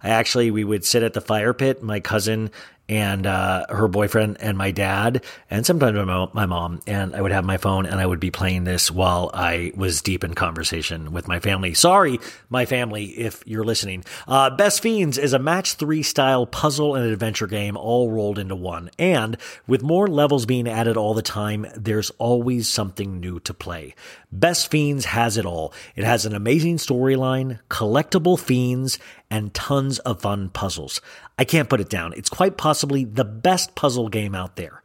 [0.01, 2.51] I actually, we would sit at the fire pit, my cousin
[2.89, 5.97] and uh, her boyfriend and my dad, and sometimes
[6.33, 9.31] my mom, and I would have my phone and I would be playing this while
[9.33, 11.73] I was deep in conversation with my family.
[11.73, 12.19] Sorry,
[12.49, 14.03] my family, if you're listening.
[14.27, 18.55] Uh, Best Fiends is a match three style puzzle and adventure game all rolled into
[18.55, 18.89] one.
[18.99, 23.95] And with more levels being added all the time, there's always something new to play.
[24.31, 25.73] Best Fiends has it all.
[25.95, 28.99] It has an amazing storyline, collectible fiends,
[29.33, 31.01] and tons of fun puzzles.
[31.39, 32.13] I can't put it down.
[32.15, 34.83] It's quite possibly the best puzzle game out there.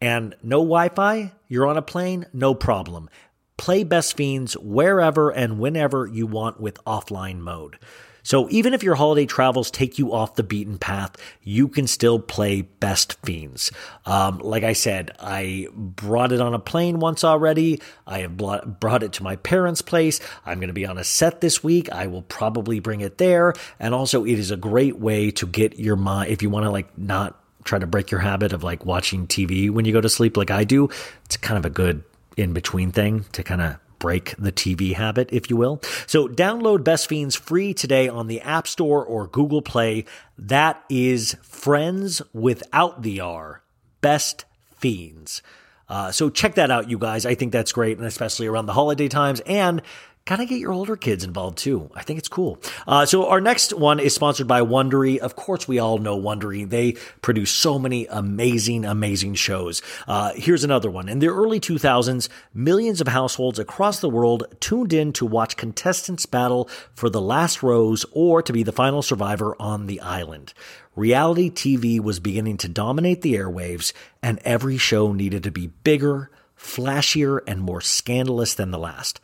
[0.00, 3.10] And no Wi Fi, you're on a plane, no problem.
[3.58, 7.78] Play Best Fiends wherever and whenever you want with offline mode.
[8.22, 12.18] So even if your holiday travels take you off the beaten path, you can still
[12.18, 13.72] play Best Fiends.
[14.06, 17.80] Um, like I said, I brought it on a plane once already.
[18.06, 20.20] I have brought it to my parents' place.
[20.46, 21.90] I'm going to be on a set this week.
[21.90, 23.54] I will probably bring it there.
[23.78, 26.70] And also, it is a great way to get your mind, if you want to
[26.70, 30.08] like not try to break your habit of like watching TV when you go to
[30.08, 30.88] sleep like I do,
[31.24, 32.02] it's kind of a good
[32.36, 35.80] in between thing to kind of break the TV habit, if you will.
[36.08, 40.04] So download Best Fiends free today on the App Store or Google Play.
[40.36, 43.62] That is Friends without the R.
[44.00, 44.44] Best
[44.76, 45.40] Fiends.
[45.88, 47.24] Uh, so check that out, you guys.
[47.24, 49.40] I think that's great, and especially around the holiday times.
[49.46, 49.82] And
[50.24, 51.90] kind of get your older kids involved too.
[51.94, 52.58] I think it's cool.
[52.86, 55.18] Uh, so our next one is sponsored by Wondery.
[55.18, 56.68] Of course, we all know Wondery.
[56.68, 56.92] They
[57.22, 59.82] produce so many amazing, amazing shows.
[60.06, 61.08] Uh, here's another one.
[61.08, 66.26] In the early 2000s, millions of households across the world tuned in to watch contestants
[66.26, 70.54] battle for the last rose or to be the final survivor on the island.
[70.94, 76.30] Reality TV was beginning to dominate the airwaves, and every show needed to be bigger,
[76.56, 79.18] flashier, and more scandalous than the last.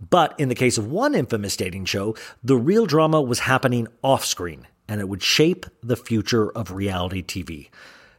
[0.00, 4.24] But in the case of one infamous dating show, the real drama was happening off
[4.24, 7.68] screen, and it would shape the future of reality TV.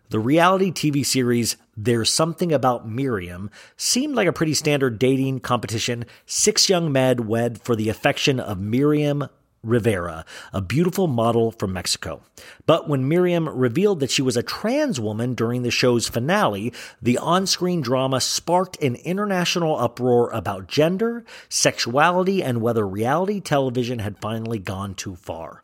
[0.10, 6.04] The reality TV series There's Something About Miriam seemed like a pretty standard dating competition.
[6.26, 9.30] Six young men wed for the affection of Miriam
[9.64, 12.22] Rivera, a beautiful model from Mexico.
[12.66, 17.18] But when Miriam revealed that she was a trans woman during the show's finale, the
[17.18, 24.20] on screen drama sparked an international uproar about gender, sexuality, and whether reality television had
[24.20, 25.64] finally gone too far.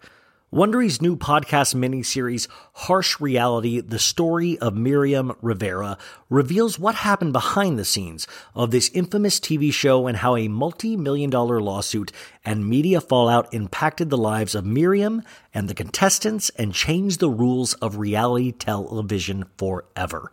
[0.56, 5.98] Wondery's new podcast miniseries, Harsh Reality The Story of Miriam Rivera,
[6.30, 8.26] reveals what happened behind the scenes
[8.56, 12.14] of this infamous TV show and how a multi million dollar lawsuit
[12.46, 17.74] and media fallout impacted the lives of Miriam and the contestants and changed the rules
[17.74, 20.32] of reality television forever.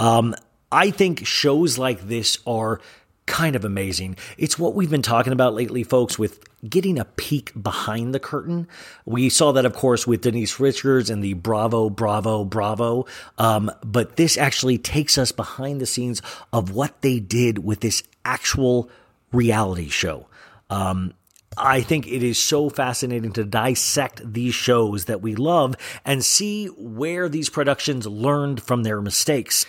[0.00, 0.34] Um,
[0.72, 2.80] I think shows like this are
[3.28, 4.16] kind of amazing.
[4.36, 8.66] It's what we've been talking about lately, folks, with getting a peek behind the curtain.
[9.04, 13.06] We saw that, of course, with Denise Richards and the Bravo, Bravo, Bravo.
[13.36, 16.20] Um, but this actually takes us behind the scenes
[16.52, 18.90] of what they did with this actual
[19.30, 20.26] reality show.
[20.70, 21.12] Um,
[21.56, 26.66] I think it is so fascinating to dissect these shows that we love and see
[26.66, 29.66] where these productions learned from their mistakes.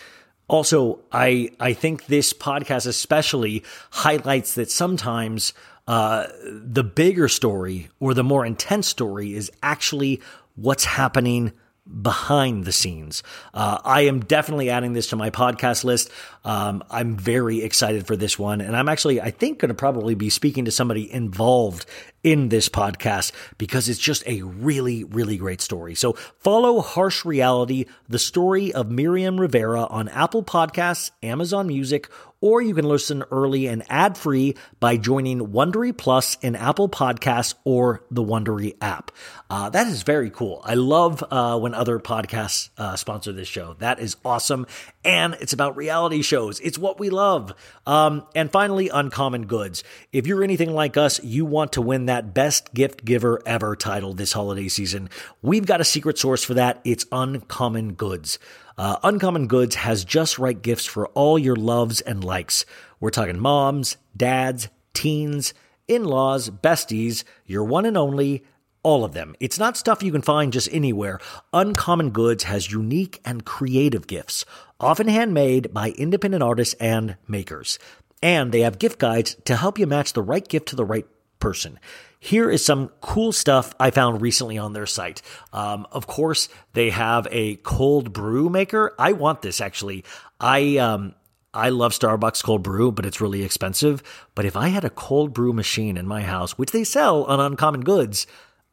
[0.50, 5.54] Also, I I think this podcast especially highlights that sometimes
[5.88, 10.22] uh, the bigger story or the more intense story is actually
[10.56, 11.54] what's happening
[11.90, 13.24] behind the scenes.
[13.54, 16.12] Uh, I am definitely adding this to my podcast list.
[16.46, 18.62] Um, I'm very excited for this one.
[18.62, 21.86] And I'm actually, I think, going to probably be speaking to somebody involved
[22.24, 25.96] in this podcast because it's just a really, really great story.
[25.96, 32.10] So follow Harsh Reality, the story of Miriam Rivera on Apple Podcasts, Amazon Music,
[32.42, 37.56] or you can listen early and ad free by joining Wondery Plus in Apple Podcasts
[37.64, 39.12] or the Wondery app.
[39.50, 40.62] Uh, that is very cool.
[40.64, 43.76] I love uh, when other podcasts uh, sponsor this show.
[43.80, 44.68] That is awesome.
[45.04, 46.60] And it's about reality shows.
[46.60, 47.54] It's what we love.
[47.86, 49.84] Um, and finally, Uncommon Goods.
[50.12, 54.14] If you're anything like us, you want to win that Best Gift Giver Ever title
[54.14, 55.10] this holiday season.
[55.42, 56.80] We've got a secret source for that.
[56.84, 58.40] It's Uncommon Goods.
[58.80, 62.66] Uh, Uncommon Goods has just right gifts for all your loves and likes.
[63.02, 65.54] We're talking moms, dads, teens,
[65.90, 68.46] in laws, besties, your one and only,
[68.82, 69.36] all of them.
[69.42, 71.20] It's not stuff you can find just anywhere.
[71.52, 74.46] Uncommon Goods has unique and creative gifts,
[74.80, 77.80] often handmade by independent artists and makers.
[78.24, 81.06] And they have gift guides to help you match the right gift to the right
[81.40, 81.80] person.
[82.20, 85.22] Here is some cool stuff I found recently on their site.
[85.54, 88.94] Um, of course, they have a cold brew maker.
[89.00, 90.04] I want this actually.
[90.40, 91.16] I um,
[91.54, 94.04] I love Starbucks cold brew, but it's really expensive.
[94.36, 97.40] But if I had a cold brew machine in my house, which they sell on
[97.40, 98.28] Uncommon Goods,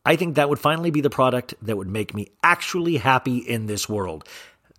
[0.05, 3.67] I think that would finally be the product that would make me actually happy in
[3.67, 4.29] this world.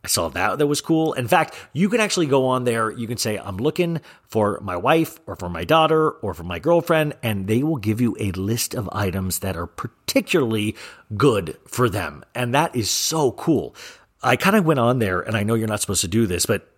[0.08, 1.12] I saw that that was cool.
[1.12, 2.89] In fact, you can actually go on there.
[2.89, 6.60] You can say, I'm looking for my wife or for my daughter or for my
[6.60, 10.78] girlfriend, and they will give you a list of items that are particularly
[11.18, 12.24] good for them.
[12.34, 13.76] And that is so cool.
[14.24, 16.45] I kind of went on there, and I know you're not supposed to do this,
[16.45, 16.72] but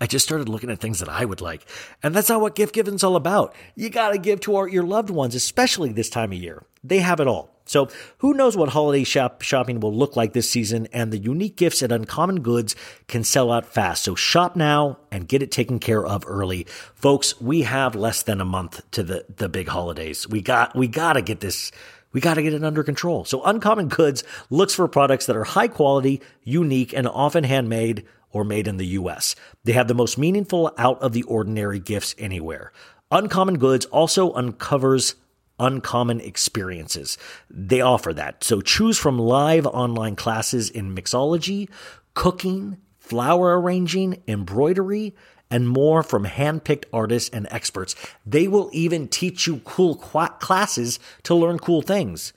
[0.00, 1.68] I just started looking at things that I would like.
[2.02, 3.54] And that's not what gift giving's all about.
[3.74, 6.64] You got to give to our, your loved ones, especially this time of year.
[6.82, 7.53] They have it all.
[7.66, 7.88] So,
[8.18, 11.80] who knows what holiday shop shopping will look like this season, and the unique gifts
[11.80, 12.76] and Uncommon Goods
[13.08, 14.04] can sell out fast.
[14.04, 16.66] So, shop now and get it taken care of early.
[16.94, 20.28] Folks, we have less than a month to the, the big holidays.
[20.28, 21.72] We got we got to get this
[22.12, 23.24] we got to get it under control.
[23.24, 28.44] So, Uncommon Goods looks for products that are high quality, unique, and often handmade or
[28.44, 29.34] made in the US.
[29.64, 32.72] They have the most meaningful, out of the ordinary gifts anywhere.
[33.10, 35.14] Uncommon Goods also uncovers
[35.58, 37.18] uncommon experiences.
[37.50, 38.44] They offer that.
[38.44, 41.68] So choose from live online classes in mixology,
[42.14, 45.14] cooking, flower arranging, embroidery,
[45.50, 47.94] and more from handpicked artists and experts.
[48.26, 52.32] They will even teach you cool qu- classes to learn cool things.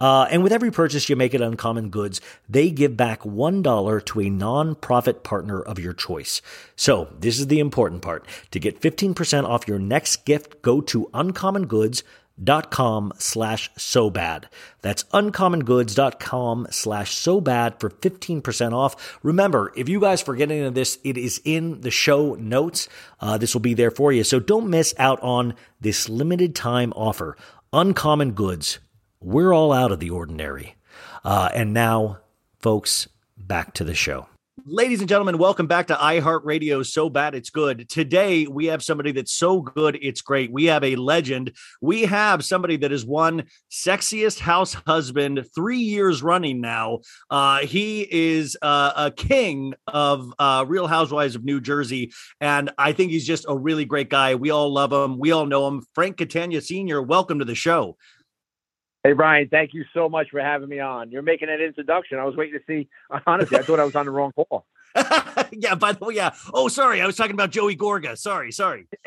[0.00, 4.20] Uh, and with every purchase you make at Uncommon Goods, they give back $1 to
[4.20, 6.42] a nonprofit partner of your choice.
[6.74, 8.26] So this is the important part.
[8.50, 11.08] To get 15% off your next gift, go to
[12.40, 14.48] uncommongoods.com slash so bad.
[14.80, 19.18] That's uncommongoods.com slash so bad for 15% off.
[19.22, 22.88] Remember, if you guys forget any of this, it is in the show notes.
[23.20, 24.24] Uh, this will be there for you.
[24.24, 27.36] So don't miss out on this limited time offer.
[27.72, 28.78] Uncommon Goods
[29.22, 30.76] we're all out of the ordinary.
[31.24, 32.18] Uh, and now,
[32.58, 34.26] folks, back to the show.
[34.66, 36.84] Ladies and gentlemen, welcome back to iHeartRadio.
[36.84, 37.88] So bad it's good.
[37.88, 40.52] Today we have somebody that's so good it's great.
[40.52, 41.56] We have a legend.
[41.80, 46.98] We have somebody that has won sexiest house husband three years running now.
[47.30, 52.92] Uh, he is uh, a king of uh, Real Housewives of New Jersey, and I
[52.92, 54.34] think he's just a really great guy.
[54.34, 55.18] We all love him.
[55.18, 55.82] We all know him.
[55.94, 57.00] Frank Catania Senior.
[57.00, 57.96] Welcome to the show.
[59.04, 61.10] Hey Brian, thank you so much for having me on.
[61.10, 62.18] You're making an introduction.
[62.18, 62.88] I was waiting to see.
[63.26, 64.64] Honestly, I thought I was on the wrong call.
[65.50, 66.34] yeah, by the way, yeah.
[66.52, 68.16] Oh, sorry, I was talking about Joey Gorga.
[68.16, 68.86] Sorry, sorry.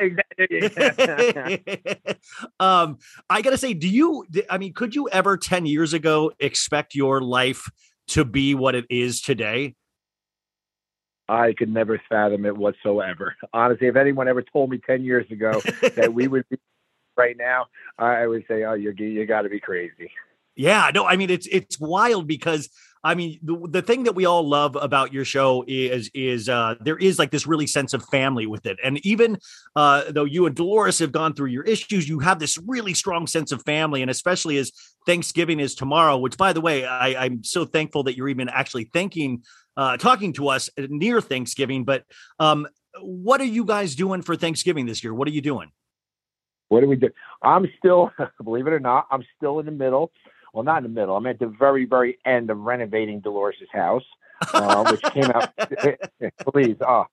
[2.60, 2.98] um,
[3.30, 4.26] I gotta say, do you?
[4.50, 7.70] I mean, could you ever ten years ago expect your life
[8.08, 9.76] to be what it is today?
[11.28, 13.34] I could never fathom it whatsoever.
[13.52, 15.62] Honestly, if anyone ever told me ten years ago
[15.94, 16.58] that we would be
[17.16, 17.66] right now,
[17.98, 20.10] I would say, oh, you you got to be crazy.
[20.56, 22.70] Yeah, no, I mean it's it's wild because
[23.04, 26.76] I mean the the thing that we all love about your show is is uh
[26.80, 28.78] there is like this really sense of family with it.
[28.82, 29.38] And even
[29.76, 33.26] uh though you and Dolores have gone through your issues, you have this really strong
[33.26, 34.72] sense of family and especially as
[35.04, 38.84] Thanksgiving is tomorrow, which by the way, I I'm so thankful that you're even actually
[38.84, 39.42] thinking
[39.76, 42.04] uh talking to us near Thanksgiving, but
[42.38, 42.66] um
[43.02, 45.12] what are you guys doing for Thanksgiving this year?
[45.12, 45.70] What are you doing?
[46.68, 47.10] What do we do?
[47.42, 48.12] I'm still,
[48.42, 50.10] believe it or not, I'm still in the middle.
[50.52, 51.16] Well, not in the middle.
[51.16, 54.04] I'm at the very, very end of renovating Dolores' house,
[54.54, 55.52] uh, which came out.
[56.52, 57.04] please, oh,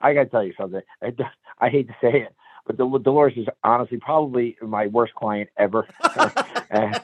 [0.00, 0.80] I got to tell you something.
[1.02, 1.14] I,
[1.60, 2.34] I hate to say it,
[2.66, 5.86] but Dolores is honestly probably my worst client ever.
[6.02, 6.98] Uh,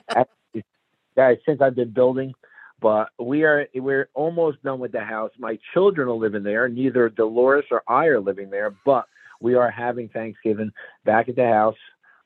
[1.16, 2.34] uh, since I've been building,
[2.80, 5.30] but we are we're almost done with the house.
[5.38, 6.68] My children are living there.
[6.68, 9.06] Neither Dolores or I are living there, but
[9.40, 10.70] we are having Thanksgiving
[11.04, 11.76] back at the house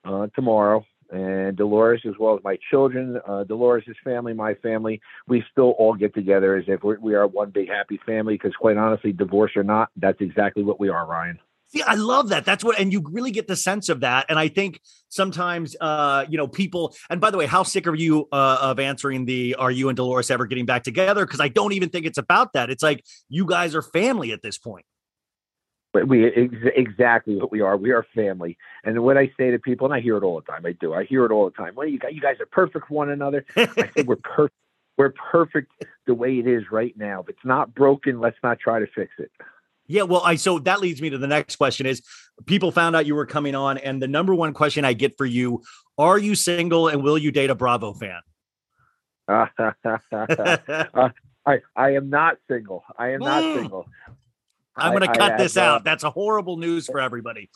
[0.05, 0.85] uh, tomorrow.
[1.11, 5.95] and Dolores, as well as my children, uh, Dolores' family, my family, we still all
[5.95, 8.35] get together as if we're, we are one big happy family.
[8.35, 11.39] Because quite honestly, divorce or not, that's exactly what we are, Ryan.
[11.69, 12.45] See, I love that.
[12.45, 14.27] That's what, and you really get the sense of that.
[14.29, 16.95] And I think sometimes, uh, you know, people.
[17.11, 19.97] And by the way, how sick are you uh, of answering the "Are you and
[19.97, 22.71] Dolores ever getting back together?" Because I don't even think it's about that.
[22.71, 24.85] It's like you guys are family at this point.
[25.95, 27.76] But we ex- exactly what we are.
[27.76, 28.59] We are family.
[28.82, 30.66] And what I say to people, and I hear it all the time.
[30.66, 30.92] I do.
[30.92, 31.74] I hear it all the time.
[31.76, 33.47] Well, you guys, you guys are perfect for one another.
[33.57, 34.57] I say we're perfect.
[34.97, 35.72] We're perfect
[36.07, 37.20] the way it is right now.
[37.22, 39.30] If it's not broken, let's not try to fix it.
[39.86, 42.03] Yeah, well, I so that leads me to the next question is
[42.47, 45.26] people found out you were coming on and the number one question I get for
[45.26, 45.62] you,
[45.99, 48.20] are you single and will you date a Bravo fan?
[49.28, 49.49] uh,
[51.47, 52.84] I I am not single.
[52.99, 53.86] I am not single.
[54.77, 55.85] I'm going I- to I cut have, this uh, out.
[55.85, 57.49] That's a horrible news for everybody.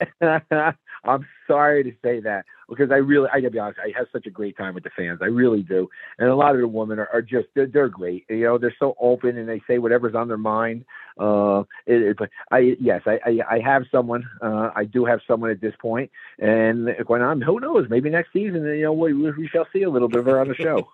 [0.22, 4.24] I'm sorry to say that because I really, I gotta be honest, I have such
[4.26, 5.18] a great time with the fans.
[5.20, 8.24] I really do, and a lot of the women are, are just they're, they're great.
[8.30, 10.84] You know, they're so open and they say whatever's on their mind.
[11.18, 14.26] Uh, it, it- but I yes, I, I I have someone.
[14.40, 17.86] Uh, I do have someone at this point, and going on, who knows?
[17.90, 20.48] Maybe next season, you know, we, we shall see a little bit of her on
[20.48, 20.88] the show.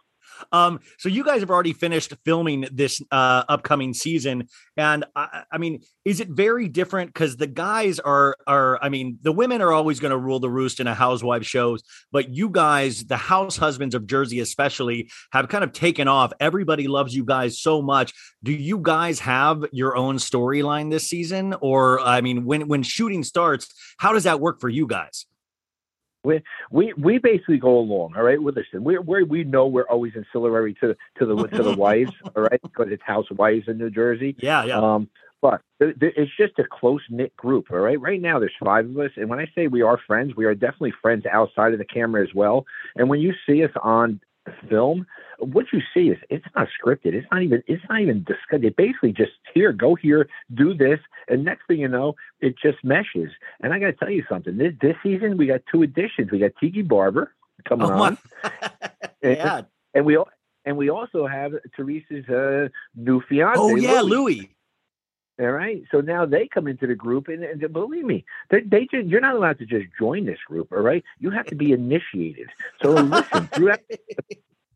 [0.53, 5.59] Um, so you guys have already finished filming this uh, upcoming season, and I, I
[5.59, 7.13] mean, is it very different?
[7.13, 10.51] Because the guys are are, I mean, the women are always going to rule the
[10.51, 11.83] roost in a housewife shows,
[12.13, 16.33] but you guys, the house husbands of Jersey especially, have kind of taken off.
[16.41, 18.13] Everybody loves you guys so much.
[18.43, 23.25] Do you guys have your own storyline this season, or I mean, when when shooting
[23.25, 25.27] starts, how does that work for you guys?
[26.27, 28.15] We we we basically go along.
[28.17, 31.63] All right, well, listen, we we we know we're always ancillary to to the to
[31.63, 32.13] the wives.
[32.37, 34.37] All right, because it's housewives in New Jersey.
[34.39, 34.79] Yeah, yeah.
[34.79, 35.09] Um,
[35.41, 37.71] but th- th- it's just a close knit group.
[37.71, 40.35] All right, right now there's five of us, and when I say we are friends,
[40.37, 42.67] we are definitely friends outside of the camera as well.
[42.97, 44.21] And when you see us on
[44.69, 45.07] film,
[45.39, 47.15] what you see is it's not scripted.
[47.15, 48.65] It's not even it's not even discussed.
[48.65, 52.79] It basically just here, go here, do this, and next thing you know, it just
[52.85, 53.31] meshes.
[53.61, 54.57] And I got to tell you something.
[54.57, 56.31] This this season we got two additions.
[56.31, 57.33] We got Tiki Barber
[57.69, 58.53] coming Oh, on, and,
[59.37, 59.63] yeah.
[59.95, 60.19] and we
[60.65, 63.59] and we also have Teresa's uh, new fiance.
[63.61, 64.11] Oh yeah, Louis.
[64.11, 64.56] Louis.
[65.39, 65.83] All right.
[65.91, 69.21] So now they come into the group, and, and believe me, they, they just, you're
[69.21, 70.73] not allowed to just join this group.
[70.73, 71.05] All right.
[71.19, 72.49] You have to be initiated.
[72.83, 73.81] So listen, throughout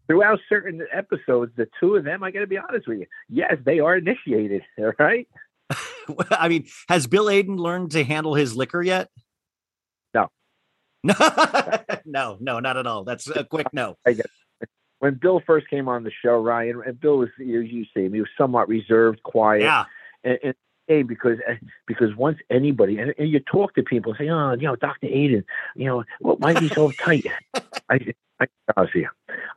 [0.06, 3.06] throughout certain episodes, the two of them, I got to be honest with you.
[3.28, 4.62] Yes, they are initiated.
[4.78, 5.28] All right.
[6.30, 9.08] I mean, has Bill Aydin learned to handle his liquor yet?
[10.12, 10.28] No.
[11.04, 11.14] No,
[12.04, 13.04] no, no, not at all.
[13.04, 13.96] That's a quick no.
[14.98, 18.12] When Bill first came on the show, Ryan, and Bill was, you, you see him,
[18.12, 19.62] he was somewhat reserved, quiet.
[19.62, 19.84] Yeah.
[20.24, 20.54] And, and
[20.86, 21.54] hey, because eh,
[21.86, 25.44] because once anybody and, and you talk to people, say, oh, you know, Doctor Aydin,
[25.76, 27.26] you know, well, why is he so tight?
[27.88, 27.98] I,
[28.76, 29.06] I, see.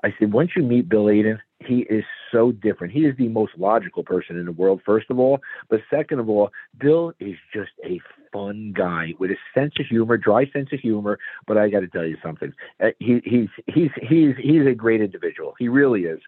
[0.03, 2.93] I said, once you meet Bill Aydin, he is so different.
[2.93, 5.39] He is the most logical person in the world, first of all,
[5.69, 7.99] but second of all, Bill is just a
[8.31, 11.17] fun guy with a sense of humor, dry sense of humor.
[11.47, 12.53] But I got to tell you something.
[12.83, 15.55] Uh, he, he's he's he's he's a great individual.
[15.57, 16.19] He really is.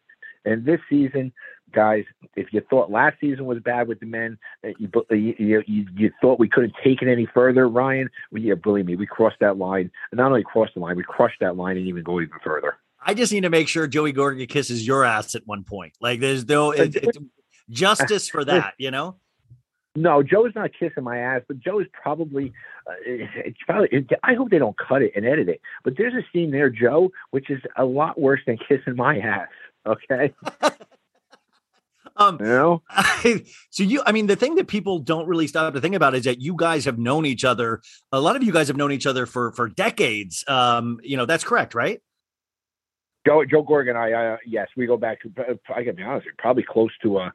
[0.46, 1.34] And this season,
[1.74, 6.12] guys, if you thought last season was bad with the men, you you, you, you
[6.22, 8.10] thought we couldn't take it any further, Ryan.
[8.32, 9.92] Well, yeah, believe me, we crossed that line.
[10.12, 12.78] And not only crossed the line, we crushed that line and even go even further.
[13.08, 15.94] I just need to make sure Joey Gorga kisses your ass at one point.
[16.00, 17.18] Like, there's no it, it-
[17.70, 19.18] justice for that, you know?
[19.98, 22.52] No, Joe's not kissing my ass, but Joe is probably.
[22.86, 23.88] Uh, it's probably.
[23.92, 25.62] It, I hope they don't cut it and edit it.
[25.86, 29.48] But there's a scene there, Joe, which is a lot worse than kissing my ass.
[29.86, 30.34] Okay,
[32.18, 32.82] Um, you know.
[33.70, 36.24] so you, I mean, the thing that people don't really stop to think about is
[36.24, 37.82] that you guys have known each other.
[38.12, 40.44] A lot of you guys have known each other for for decades.
[40.48, 42.02] Um, you know, that's correct, right?
[43.28, 45.32] Joe, Joe Gorgon, I, uh, yes, we go back to,
[45.76, 47.32] I gotta be honest, probably close to uh,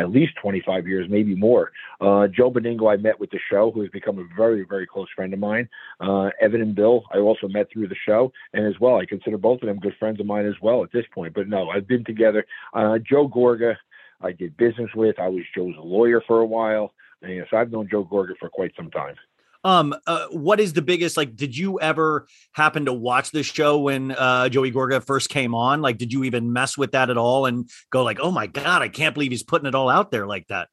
[0.00, 1.72] at least 25 years, maybe more.
[2.00, 5.08] Uh, Joe Benigno, I met with the show, who has become a very, very close
[5.14, 5.68] friend of mine.
[6.00, 8.32] Uh, Evan and Bill, I also met through the show.
[8.52, 10.92] And as well, I consider both of them good friends of mine as well at
[10.92, 11.34] this point.
[11.34, 12.44] But no, I've been together.
[12.74, 13.76] Uh, Joe Gorga,
[14.20, 15.18] I did business with.
[15.18, 16.92] I was Joe's lawyer for a while.
[17.22, 19.16] And, you know, so I've known Joe Gorga for quite some time.
[19.62, 21.16] Um, uh, what is the biggest?
[21.16, 25.54] Like, did you ever happen to watch the show when uh, Joey Gorga first came
[25.54, 25.82] on?
[25.82, 28.82] Like, did you even mess with that at all and go like, "Oh my god,
[28.82, 30.68] I can't believe he's putting it all out there like that"?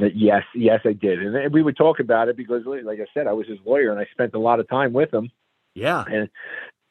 [0.00, 1.18] Uh, Yes, yes, I did.
[1.18, 4.00] And we would talk about it because, like I said, I was his lawyer and
[4.00, 5.30] I spent a lot of time with him.
[5.74, 6.28] Yeah, And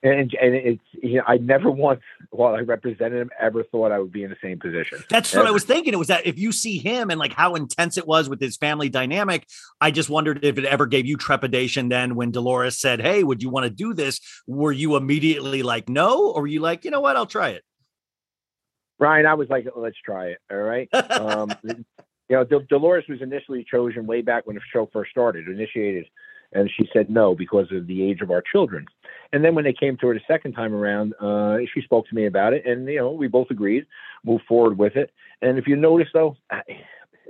[0.02, 4.00] and and it's you know, I never once while I represented him ever thought I
[4.00, 5.04] would be in the same position.
[5.10, 5.94] That's what I was thinking.
[5.94, 8.56] It was that if you see him and like how intense it was with his
[8.56, 9.46] family dynamic,
[9.82, 13.44] I just wondered if it ever gave you trepidation then when Dolores said, Hey, would
[13.44, 14.22] you want to do this?
[14.48, 16.30] Were you immediately like, no?
[16.32, 17.64] Or were you like, you know what, I'll try it?
[19.00, 20.40] Ryan, I was like, let's try it.
[20.52, 20.94] All right.
[20.94, 21.76] Um, you
[22.30, 26.06] know, Del- Dolores was initially chosen way back when the show first started, initiated,
[26.52, 28.86] and she said no because of the age of our children.
[29.32, 32.16] And then when they came to her the second time around, uh, she spoke to
[32.16, 33.86] me about it, and you know, we both agreed,
[34.24, 35.12] moved forward with it.
[35.42, 36.62] And if you notice, though, I,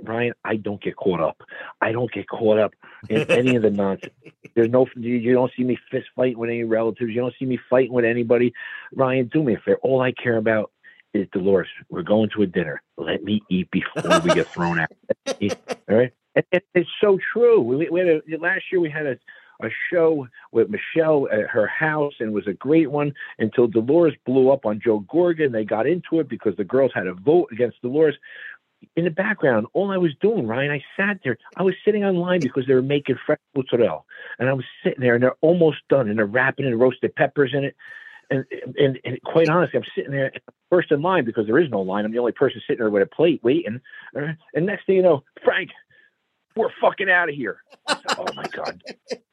[0.02, 1.42] Ryan, I don't get caught up.
[1.80, 2.72] I don't get caught up
[3.08, 4.12] in any of the nonsense.
[4.54, 7.10] There's no, you, don't see me fist fighting with any relatives.
[7.10, 8.52] You don't see me fighting with anybody.
[8.94, 9.78] Ryan, do me a favor.
[9.82, 10.70] All I care about
[11.14, 11.68] is Dolores.
[11.88, 12.82] We're going to a dinner.
[12.96, 14.92] Let me eat before we get thrown out.
[15.26, 16.12] All right.
[16.34, 17.60] And, and it's so true.
[17.60, 19.18] We, we had a, last year we had a,
[19.64, 24.50] a show with Michelle at her house and was a great one until Dolores blew
[24.50, 27.48] up on Joe Gorga and they got into it because the girls had a vote
[27.52, 28.16] against Dolores.
[28.96, 31.36] In the background, all I was doing, Ryan, I sat there.
[31.56, 34.00] I was sitting online because they were making fresh mozzarella,
[34.38, 37.52] and I was sitting there, and they're almost done, and they're wrapping in roasted peppers
[37.52, 37.76] in it.
[38.30, 38.46] And,
[38.78, 40.32] and and quite honestly, I'm sitting there
[40.70, 42.06] first in line because there is no line.
[42.06, 43.82] I'm the only person sitting there with a plate waiting.
[44.14, 45.70] And next thing you know, Frank,
[46.56, 47.62] we're fucking out of here.
[47.88, 48.82] Said, oh my god!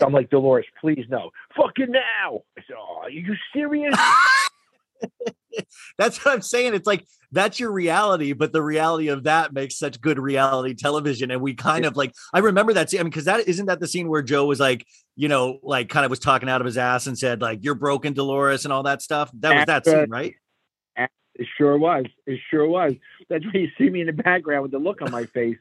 [0.01, 2.41] I'm like Dolores, please no, fucking now.
[2.57, 3.95] I said, oh, are you serious?
[5.97, 6.73] That's what I'm saying.
[6.75, 11.31] It's like that's your reality, but the reality of that makes such good reality television.
[11.31, 12.99] And we kind of like, I remember that scene.
[12.99, 15.89] I mean, because that isn't that the scene where Joe was like, you know, like
[15.89, 18.73] kind of was talking out of his ass and said, like, you're broken, Dolores, and
[18.73, 19.29] all that stuff.
[19.39, 20.35] That was that scene, right?
[21.39, 22.05] It sure was.
[22.25, 22.93] It sure was.
[23.29, 25.57] That's when you see me in the background with the look on my face.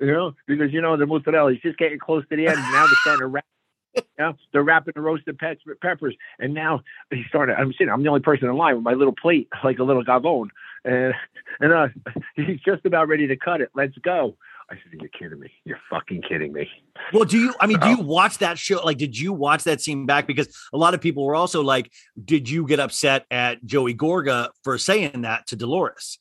[0.00, 2.56] You know, because you know the mozzarella is just getting close to the end.
[2.56, 3.44] Now they're starting to wrap.
[3.96, 7.56] You know, they're wrapping the roasted pe- peppers, and now he started.
[7.58, 7.88] I'm sitting.
[7.88, 10.48] I'm the only person in line with my little plate, like a little gavone,
[10.84, 11.14] and
[11.58, 11.88] and uh,
[12.36, 13.70] he's just about ready to cut it.
[13.74, 14.36] Let's go.
[14.70, 15.50] I said, "You're kidding me.
[15.64, 16.68] You're fucking kidding me."
[17.12, 17.54] Well, do you?
[17.60, 18.84] I mean, do you watch that show?
[18.84, 20.26] Like, did you watch that scene back?
[20.26, 21.90] Because a lot of people were also like,
[22.22, 26.18] did you get upset at Joey Gorga for saying that to Dolores?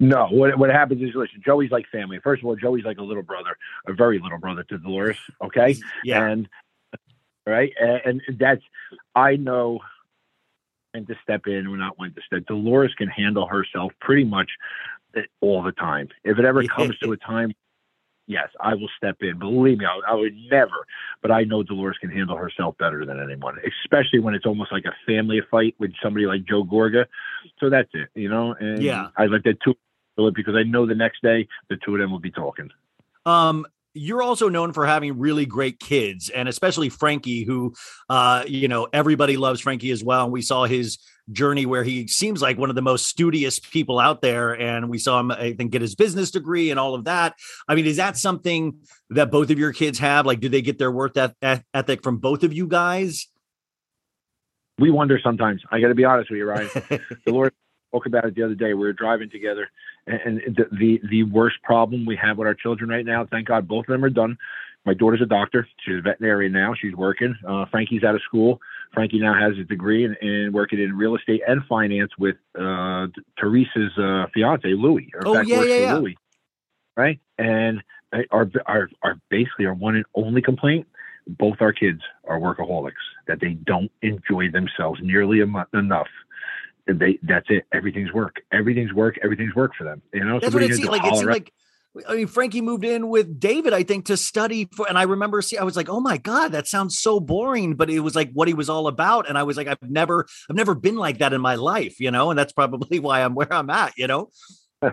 [0.00, 2.18] No, what what happens is listen, Joey's like family.
[2.22, 3.56] First of all, Joey's like a little brother,
[3.86, 5.16] a very little brother to Dolores.
[5.42, 6.26] Okay, Yeah.
[6.26, 6.48] and
[7.46, 8.62] right, and, and that's
[9.14, 9.80] I know
[10.92, 12.46] when to step in or not when to step.
[12.46, 14.50] Dolores can handle herself pretty much
[15.16, 16.08] eh, all the time.
[16.24, 17.52] If it ever comes to a time,
[18.26, 19.38] yes, I will step in.
[19.38, 20.86] Believe me, I, I would never,
[21.22, 24.84] but I know Dolores can handle herself better than anyone, especially when it's almost like
[24.84, 27.06] a family fight with somebody like Joe Gorga.
[27.58, 28.54] So that's it, you know.
[28.58, 29.08] And Yeah.
[29.16, 29.74] I let that two
[30.34, 32.70] because I know the next day the two of them will be talking.
[33.26, 33.66] Um,
[33.96, 37.74] you're also known for having really great kids, and especially Frankie, who,
[38.08, 40.24] uh, you know, everybody loves Frankie as well.
[40.24, 40.98] And we saw his
[41.32, 44.98] journey where he seems like one of the most studious people out there, and we
[44.98, 47.34] saw him, I think, get his business degree and all of that.
[47.68, 48.78] I mean, is that something
[49.10, 50.26] that both of your kids have?
[50.26, 53.26] Like, do they get their work eth- eth- ethic from both of you guys?
[54.78, 55.62] We wonder sometimes.
[55.70, 56.68] I got to be honest with you, Ryan.
[57.26, 57.52] Dolores
[57.96, 58.74] spoke about it the other day.
[58.74, 59.68] We were driving together,
[60.06, 63.26] and, and the, the the worst problem we have with our children right now.
[63.30, 64.36] Thank God, both of them are done.
[64.84, 65.66] My daughter's a doctor.
[65.84, 66.74] She's a veterinarian now.
[66.80, 67.34] She's working.
[67.46, 68.60] Uh, Frankie's out of school.
[68.94, 73.08] Frankie now has his degree and, and working in real estate and finance with uh,
[73.38, 75.10] Teresa's uh, fiance, Louis.
[75.14, 75.94] Or Oh, fact, yeah, yeah, yeah.
[75.94, 76.16] Louis.
[76.96, 77.82] Right, and
[78.30, 80.86] our our our basically our one and only complaint.
[81.28, 82.92] Both our kids are workaholics.
[83.26, 86.06] That they don't enjoy themselves nearly enough
[86.86, 87.64] they that's it.
[87.72, 88.42] Everything's work.
[88.52, 89.18] Everything's work.
[89.22, 90.02] Everything's work for them.
[90.12, 90.40] You know.
[90.40, 91.04] That's so what it you seemed like.
[91.04, 91.52] It seemed like.
[92.06, 95.40] I mean, Frankie moved in with David, I think, to study for, and I remember
[95.40, 98.30] see, I was like, "Oh my god, that sounds so boring," but it was like
[98.32, 101.18] what he was all about, and I was like, "I've never, I've never been like
[101.18, 104.06] that in my life," you know, and that's probably why I'm where I'm at, you
[104.06, 104.28] know.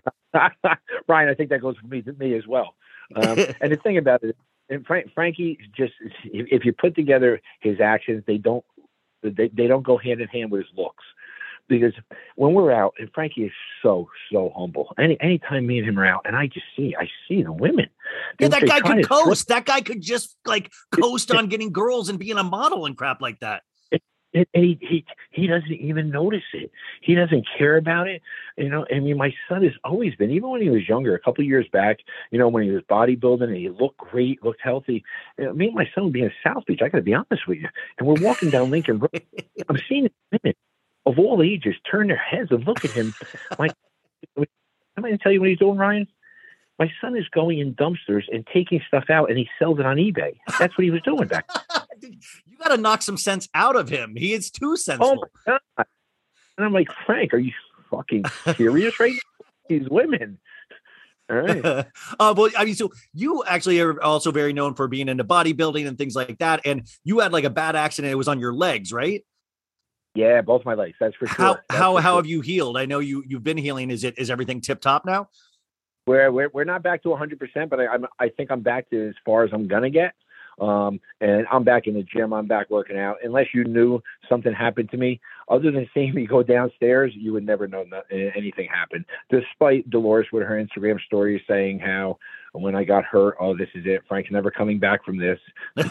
[1.08, 2.76] Brian, I think that goes for me me as well.
[3.16, 4.38] Um, and the thing about it,
[4.70, 5.94] and Frank, Frankie just
[6.26, 8.64] if, if you put together his actions, they don't
[9.24, 11.04] they, they don't go hand in hand with his looks.
[11.68, 11.94] Because
[12.36, 13.52] when we're out, and Frankie is
[13.82, 14.94] so so humble.
[14.98, 17.88] Any anytime me and him are out, and I just see I see the women.
[18.40, 19.48] Yeah, that guy could coast.
[19.48, 23.22] That guy could just like coast on getting girls and being a model and crap
[23.22, 23.64] like that.
[24.34, 26.72] and, and he, he he doesn't even notice it.
[27.02, 28.22] He doesn't care about it.
[28.58, 31.20] You know, I mean, my son has always been, even when he was younger, a
[31.20, 32.00] couple of years back.
[32.32, 35.04] You know, when he was bodybuilding and he looked great, looked healthy.
[35.38, 36.82] You know, me and my son would be in South Beach.
[36.84, 39.22] I got to be honest with you, and we're walking down Lincoln Road.
[39.70, 40.56] I'm seeing women
[41.06, 43.14] of all ages turn their heads and look at him.
[43.60, 43.72] Like,
[44.38, 46.08] I'm going to tell you what he's doing, Ryan.
[46.80, 49.98] My son is going in dumpsters and taking stuff out, and he sells it on
[49.98, 50.38] eBay.
[50.60, 51.46] That's what he was doing back.
[52.02, 54.16] you got to knock some sense out of him.
[54.16, 55.26] He is too Oh sensible.
[55.46, 55.86] my god!
[56.58, 57.52] And I'm like, Frank, are you
[57.92, 58.26] fucking
[58.56, 59.46] serious right now?
[59.70, 60.40] These women.
[61.30, 61.66] All right.
[62.20, 65.88] uh, well, I mean, so you actually are also very known for being into bodybuilding
[65.88, 66.62] and things like that.
[66.66, 69.24] And you had like a bad accident; it was on your legs, right?
[70.16, 70.96] Yeah, both my legs.
[71.00, 71.36] That's for sure.
[71.36, 72.16] How That's how how sure.
[72.18, 72.78] have you healed?
[72.78, 73.90] I know you you've been healing.
[73.90, 75.30] Is it is everything tip top now?
[76.06, 78.90] We're, we're we're not back to 100, percent but I, I'm I think I'm back
[78.90, 80.14] to as far as I'm gonna get.
[80.60, 82.32] Um, and I'm back in the gym.
[82.32, 83.18] I'm back working out.
[83.24, 87.46] Unless you knew something happened to me, other than seeing me go downstairs, you would
[87.46, 89.06] never know no, anything happened.
[89.32, 92.20] Despite Dolores with her Instagram story saying how
[92.62, 94.04] when I got hurt, oh, this is it.
[94.08, 95.40] Frank's never coming back from this.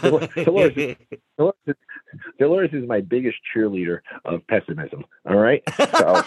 [0.00, 0.96] Dolores, Dolores,
[1.36, 1.74] Dolores, is-
[2.38, 5.04] Dolores is my biggest cheerleader of pessimism.
[5.28, 5.62] All right.
[5.76, 6.22] So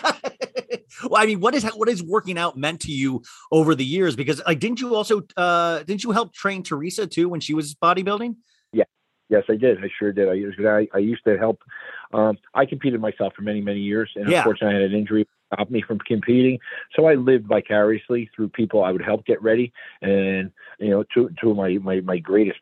[1.09, 3.21] well, I mean, what is what is working out meant to you
[3.51, 4.15] over the years?
[4.15, 7.73] Because like, didn't you also uh didn't you help train Teresa too when she was
[7.75, 8.35] bodybuilding?
[8.73, 8.83] Yeah.
[9.29, 9.83] Yes, I did.
[9.83, 10.27] I sure did.
[10.29, 11.61] I used I, I used to help.
[12.13, 14.39] Um, I competed myself for many many years, and Yeah.
[14.39, 16.59] unfortunately, I had an injury stopped me from competing.
[16.95, 21.29] So I lived vicariously through people I would help get ready, and you know, two
[21.41, 22.59] two of my my my greatest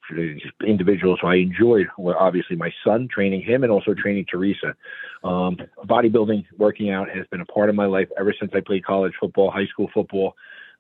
[0.66, 4.76] individuals who I enjoyed were obviously my son, training him, and also training Teresa.
[5.24, 8.86] Um, bodybuilding, working out has been a part of my life ever since I played
[8.86, 10.36] college football, high school football.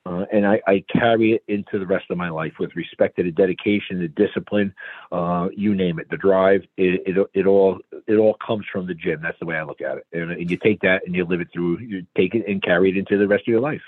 [0.05, 3.23] Uh, and I, I carry it into the rest of my life with respect to
[3.23, 4.73] the dedication, the discipline,
[5.13, 6.61] uh, you name it, the drive.
[6.75, 9.21] It, it it all it all comes from the gym.
[9.21, 10.05] That's the way I look at it.
[10.11, 11.79] And, and you take that and you live it through.
[11.79, 13.81] You take it and carry it into the rest of your life.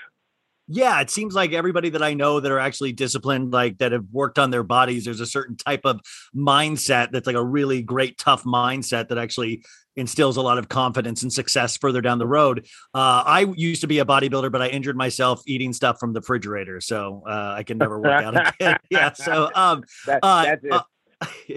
[0.68, 4.06] Yeah, it seems like everybody that I know that are actually disciplined, like that have
[4.10, 6.00] worked on their bodies, there's a certain type of
[6.34, 9.62] mindset that's like a really great, tough mindset that actually
[9.96, 12.66] instills a lot of confidence and success further down the road.
[12.94, 16.20] Uh, I used to be a bodybuilder, but I injured myself eating stuff from the
[16.20, 18.78] refrigerator, so uh, I can never work out again.
[18.90, 20.64] yeah, so um, That, uh, that's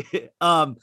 [0.03, 0.33] it.
[0.41, 0.77] uh, um,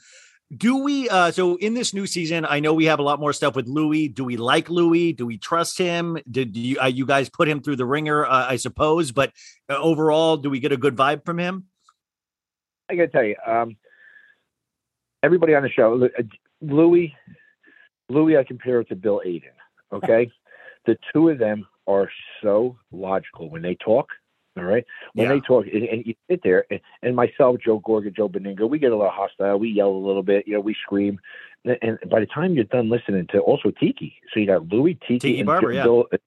[0.55, 1.09] do we?
[1.09, 3.67] Uh, so in this new season, I know we have a lot more stuff with
[3.67, 4.07] Louis.
[4.07, 5.11] Do we like Louis?
[5.11, 6.17] Do we trust him?
[6.29, 8.25] Did you uh, you guys put him through the ringer?
[8.25, 9.33] Uh, I suppose, but
[9.69, 11.65] uh, overall, do we get a good vibe from him?
[12.89, 13.75] I got to tell you, um,
[15.21, 16.09] everybody on the show,
[16.61, 17.13] Louis,
[18.09, 19.43] Louis, I compare it to Bill Aydin.
[19.91, 20.31] Okay,
[20.85, 22.09] the two of them are
[22.41, 24.09] so logical when they talk.
[24.57, 24.83] All right,
[25.13, 25.35] when Yeah.
[25.35, 28.79] they talk, and, and you sit there, and, and myself, Joe Gorga, Joe Benigno, we
[28.79, 29.59] get a little hostile.
[29.59, 31.19] We yell a little bit, you know, we scream,
[31.63, 34.95] and, and by the time you're done listening to also Tiki, so you got Louis,
[35.07, 35.83] Tiki, Tiki and Barber, yeah.
[35.83, 36.17] Bill, uh,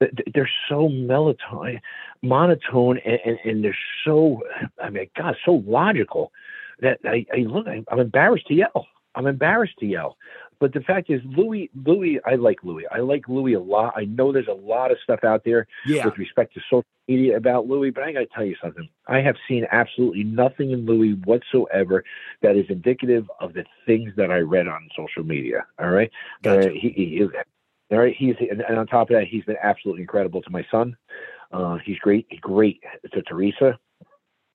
[0.00, 1.78] th- th- they're so monotone,
[2.22, 3.76] monotone, and, and, and they're
[4.06, 4.42] so,
[4.82, 6.32] I mean, God, so logical
[6.80, 8.86] that I, I look, I'm embarrassed to yell.
[9.14, 10.16] I'm embarrassed to yell.
[10.58, 12.84] But the fact is, Louis, Louis, I like Louis.
[12.90, 13.94] I like Louis a lot.
[13.96, 17.36] I know there's a lot of stuff out there Yeah, with respect to social media
[17.36, 18.88] about Louis, but I got to tell you something.
[19.06, 22.04] I have seen absolutely nothing in Louis whatsoever
[22.42, 25.66] that is indicative of the things that I read on social media.
[25.78, 26.10] All right.
[26.42, 26.70] Gotcha.
[26.70, 27.30] Uh, he, he is,
[27.90, 28.14] all right.
[28.16, 30.96] He's, and and on top of that, he's been absolutely incredible to my son.
[31.52, 32.82] Uh, he's great, great
[33.12, 33.78] to Teresa.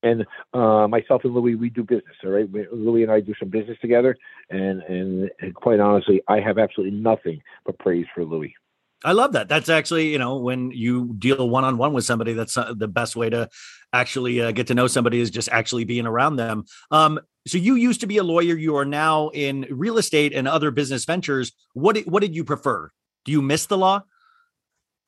[0.04, 2.16] And uh, myself and Louis, we do business.
[2.24, 4.18] All right, we, Louis and I do some business together,
[4.50, 8.56] and, and and quite honestly, I have absolutely nothing but praise for Louis.
[9.04, 9.50] I love that.
[9.50, 12.88] That's actually, you know, when you deal one on one with somebody, that's uh, the
[12.88, 13.50] best way to
[13.94, 16.66] actually uh, get to know somebody is just actually being around them.
[16.92, 18.56] Um, so you used to be a lawyer.
[18.56, 21.52] You are now in real estate and other business ventures.
[21.74, 22.92] What did, what did you prefer?
[23.26, 24.04] Do you miss the law?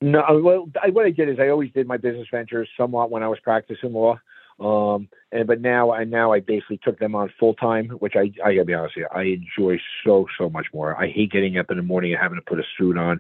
[0.02, 3.24] No, well, I, what I did is I always did my business ventures somewhat when
[3.24, 4.20] I was practicing law.
[4.60, 8.32] Um, and but now I now I basically took them on full time, which I
[8.43, 10.95] I gotta be honest with you, I enjoy so so much more.
[10.95, 13.20] I hate getting up in the morning and having to put a suit on,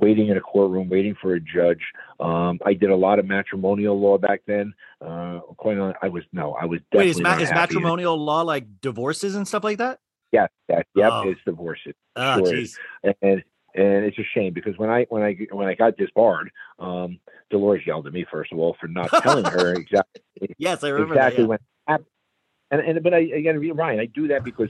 [0.00, 1.82] waiting in a courtroom, waiting for a judge.
[2.18, 4.72] Um, I did a lot of matrimonial law back then.
[5.04, 8.42] Uh, quite honest, I was no, I was Wait, definitely is, ma- is matrimonial law
[8.42, 10.00] like divorces and stuff like that?
[10.32, 11.28] Yeah, yeah, yep, Oh.
[11.28, 11.94] it's divorces.
[12.16, 13.14] Ah, Sure.
[13.22, 13.42] and
[13.74, 17.18] and it's a shame because when I when I when I got disbarred, um,
[17.50, 20.22] Dolores yelled at me first of all for not telling her exactly
[20.58, 21.48] Yes, I remember exactly that.
[21.48, 21.58] when.
[21.86, 22.02] hap-
[22.70, 24.68] And and but I again, Ryan, I do that because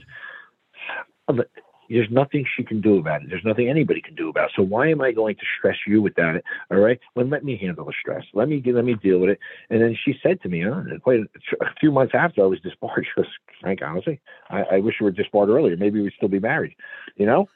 [1.89, 3.29] there's nothing she can do about it.
[3.29, 4.51] There's nothing anybody can do about it.
[4.55, 6.41] So why am I going to stress you with that?
[6.71, 8.23] All right, well, let me handle the stress.
[8.33, 9.39] Let me let me deal with it.
[9.69, 12.59] And then she said to me, huh, quite a, a few months after I was
[12.61, 13.29] disbarred, she goes,
[13.59, 15.75] Frank, honestly, I, I wish you were disbarred earlier.
[15.75, 16.75] Maybe we'd still be married.
[17.17, 17.49] You know,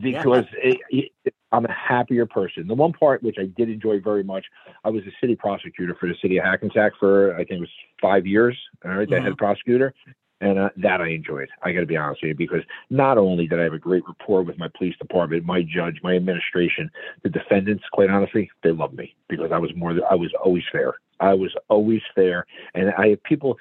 [0.00, 2.66] Because it, it, I'm a happier person.
[2.66, 4.46] The one part which I did enjoy very much,
[4.84, 7.70] I was a city prosecutor for the city of Hackensack for I think it was
[8.00, 8.56] five years.
[8.84, 9.94] All right, the head prosecutor,
[10.40, 11.48] and uh, that I enjoyed.
[11.62, 14.02] I got to be honest with you because not only did I have a great
[14.06, 16.90] rapport with my police department, my judge, my administration,
[17.22, 17.84] the defendants.
[17.92, 19.98] Quite honestly, they loved me because I was more.
[20.10, 20.94] I was always fair.
[21.20, 23.58] I was always fair, and I have people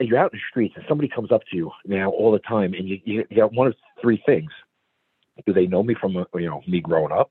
[0.00, 2.74] you're out in the streets and somebody comes up to you now all the time
[2.74, 4.50] and you, you, you got one of three things.
[5.46, 7.30] Do they know me from, uh, you know, me growing up?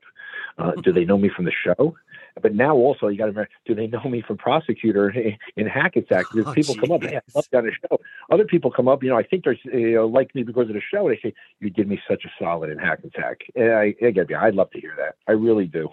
[0.58, 1.94] Uh, do they know me from the show?
[2.40, 5.10] But now also you got to remember, do they know me from prosecutor
[5.56, 6.26] in, Hackensack?
[6.32, 8.00] Because Oh, people come up, hey, I love you on the show.
[8.30, 10.74] Other people come up, you know, I think they're you know, like me because of
[10.74, 11.08] the show.
[11.08, 13.40] They say you did me such a solid in Hackensack.
[13.54, 14.36] And I, I get you.
[14.36, 15.16] I'd love to hear that.
[15.28, 15.88] I really do.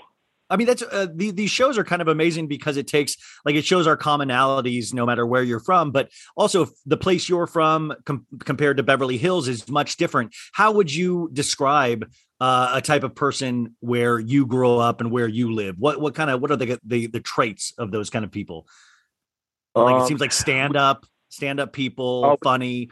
[0.50, 3.56] I mean, that's uh, the, these shows are kind of amazing because it takes like
[3.56, 7.45] it shows our commonalities no matter where you're from, but also if the place you're
[7.47, 10.34] from com- compared to Beverly Hills is much different.
[10.54, 15.28] How would you describe uh, a type of person where you grow up and where
[15.28, 15.76] you live?
[15.78, 18.68] What what kind of what are the the, the traits of those kind of people?
[19.76, 22.38] Like it Um, seems like stand up, stand up people, Oh.
[22.43, 22.89] funny.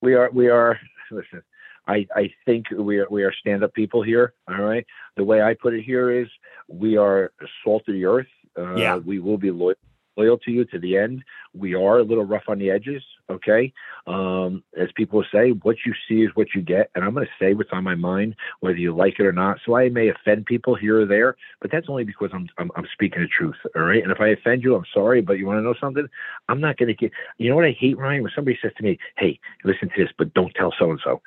[0.00, 0.80] we are we are
[1.12, 1.42] listen
[1.86, 4.86] i i think we are we are stand up people here all right?
[5.16, 6.28] The way i put it here is
[6.68, 7.32] we are
[7.64, 8.26] salt of the earth.
[8.58, 8.96] Uh, Yeah.
[8.96, 9.74] we will be loyal
[10.16, 11.24] loyal to you to the end.
[11.54, 13.72] We are a little rough on the edges okay?
[14.06, 17.32] Um as people say what you see is what you get and i'm going to
[17.44, 19.58] say what's on my mind whether you like it or not.
[19.64, 22.86] So i may offend people here or there but that's only because i'm i'm, I'm
[22.92, 24.02] speaking the truth all right?
[24.02, 26.06] And if i offend you i'm sorry but you want to know something?
[26.48, 28.22] I'm not going to get you know what i hate ryan?
[28.22, 31.22] When somebody says to me hey listen to this but don't tell so and so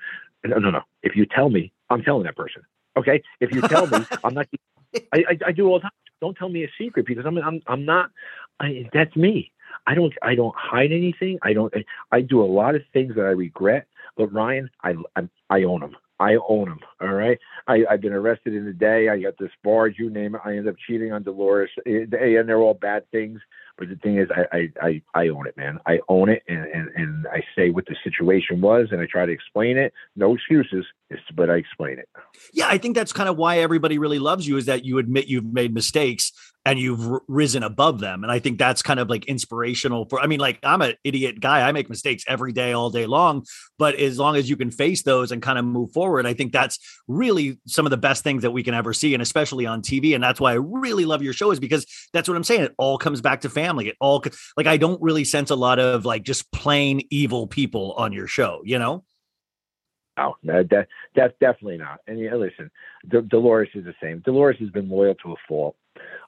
[0.46, 2.62] no no no if you tell me i'm telling that person
[2.98, 4.48] okay if you tell me i'm not
[5.14, 5.92] I, I i do all the time
[6.22, 8.12] don't tell me a secret because i'm i'm, I'm not
[8.60, 9.52] I, that's me
[9.88, 11.74] i don't i don't hide anything i don't
[12.12, 13.88] i do a lot of things that i regret
[14.18, 16.80] but ryan i i, I own them I own them.
[17.02, 17.38] All right.
[17.68, 19.10] I, I've been arrested in the day.
[19.10, 19.96] I got disbarred.
[19.98, 20.42] You name it.
[20.46, 23.42] I end up cheating on Dolores, Eh, and they're all bad things.
[23.78, 25.80] But the thing is, I I, I, own it, man.
[25.86, 29.26] I own it, and, and and I say what the situation was, and I try
[29.26, 29.94] to explain it.
[30.16, 32.10] No excuses, it's, but I explain it.
[32.54, 35.28] Yeah, I think that's kind of why everybody really loves you is that you admit
[35.28, 36.32] you've made mistakes
[36.66, 38.24] and you've r- risen above them.
[38.24, 41.40] And I think that's kind of like inspirational for, I mean, like I'm an idiot
[41.40, 41.62] guy.
[41.62, 43.46] I make mistakes every day, all day long.
[43.78, 46.52] But as long as you can face those and kind of move forward, I think
[46.52, 49.14] that's really some of the best things that we can ever see.
[49.14, 50.16] And especially on TV.
[50.16, 52.64] And that's why I really love your show is because that's what I'm saying.
[52.64, 53.90] It all comes back to family.
[53.90, 54.24] It all,
[54.58, 58.26] like, I don't really sense a lot of like just plain evil people on your
[58.26, 59.04] show, you know?
[60.18, 62.00] No, no, that that's definitely not.
[62.08, 62.72] And yeah, listen,
[63.10, 64.20] D- Dolores is the same.
[64.20, 65.76] Dolores has been loyal to a fault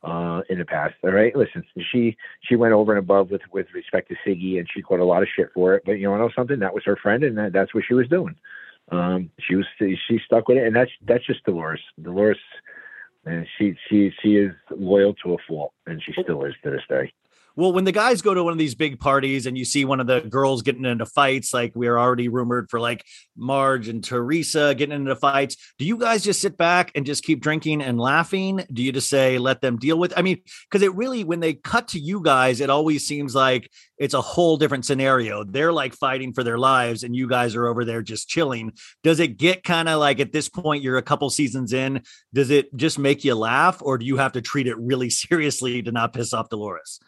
[0.03, 0.95] uh, in the past.
[1.03, 4.67] All right, listen, she she went over and above with with respect to Siggy, and
[4.73, 5.83] she caught a lot of shit for it.
[5.85, 6.59] But you know something?
[6.59, 8.35] That was her friend, and that, that's what she was doing.
[8.91, 11.81] Um, she was she stuck with it, and that's that's just Dolores.
[12.01, 12.37] Dolores,
[13.25, 16.81] and she she she is loyal to a fault, and she still is to this
[16.89, 17.11] day.
[17.57, 19.99] Well, when the guys go to one of these big parties and you see one
[19.99, 23.03] of the girls getting into fights, like we are already rumored for like
[23.35, 27.41] Marge and Teresa getting into fights, do you guys just sit back and just keep
[27.41, 28.63] drinking and laughing?
[28.71, 30.13] Do you just say, let them deal with?
[30.15, 30.39] I mean,
[30.69, 34.21] because it really, when they cut to you guys, it always seems like it's a
[34.21, 35.43] whole different scenario.
[35.43, 38.73] They're like fighting for their lives and you guys are over there just chilling.
[39.01, 42.03] Does it get kind of like at this point, you're a couple seasons in,
[42.35, 45.81] does it just make you laugh or do you have to treat it really seriously
[45.81, 46.99] to not piss off Dolores?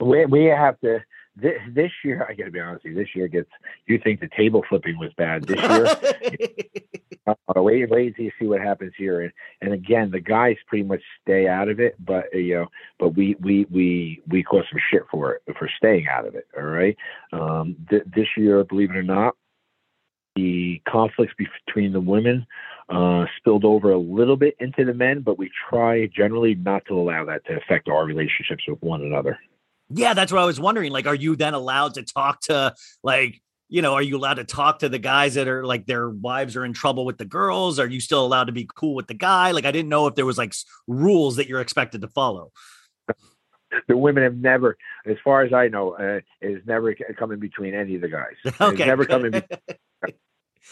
[0.00, 1.00] We we have to
[1.40, 2.26] this, this year.
[2.28, 2.98] I got to be honest with you.
[2.98, 3.50] This year gets.
[3.86, 7.34] You think the table flipping was bad this year?
[7.56, 9.22] uh, wait, wait till you see what happens here.
[9.22, 12.66] And and again, the guys pretty much stay out of it, but uh, you know,
[12.98, 16.46] but we we we we cause some shit for it for staying out of it.
[16.56, 16.96] All right.
[17.32, 19.34] Um, th- this year, believe it or not,
[20.36, 21.34] the conflicts
[21.66, 22.46] between the women
[22.88, 26.98] uh, spilled over a little bit into the men, but we try generally not to
[26.98, 29.38] allow that to affect our relationships with one another.
[29.90, 30.92] Yeah, that's what I was wondering.
[30.92, 34.44] Like, are you then allowed to talk to like, you know, are you allowed to
[34.44, 37.78] talk to the guys that are like their wives are in trouble with the girls?
[37.78, 39.50] Are you still allowed to be cool with the guy?
[39.52, 40.54] Like, I didn't know if there was like
[40.86, 42.50] rules that you're expected to follow.
[43.88, 44.76] the women have never,
[45.06, 48.34] as far as I know, uh, is never come in between any of the guys.
[48.60, 48.86] Okay.
[48.86, 49.32] never come in.
[49.32, 49.58] Between,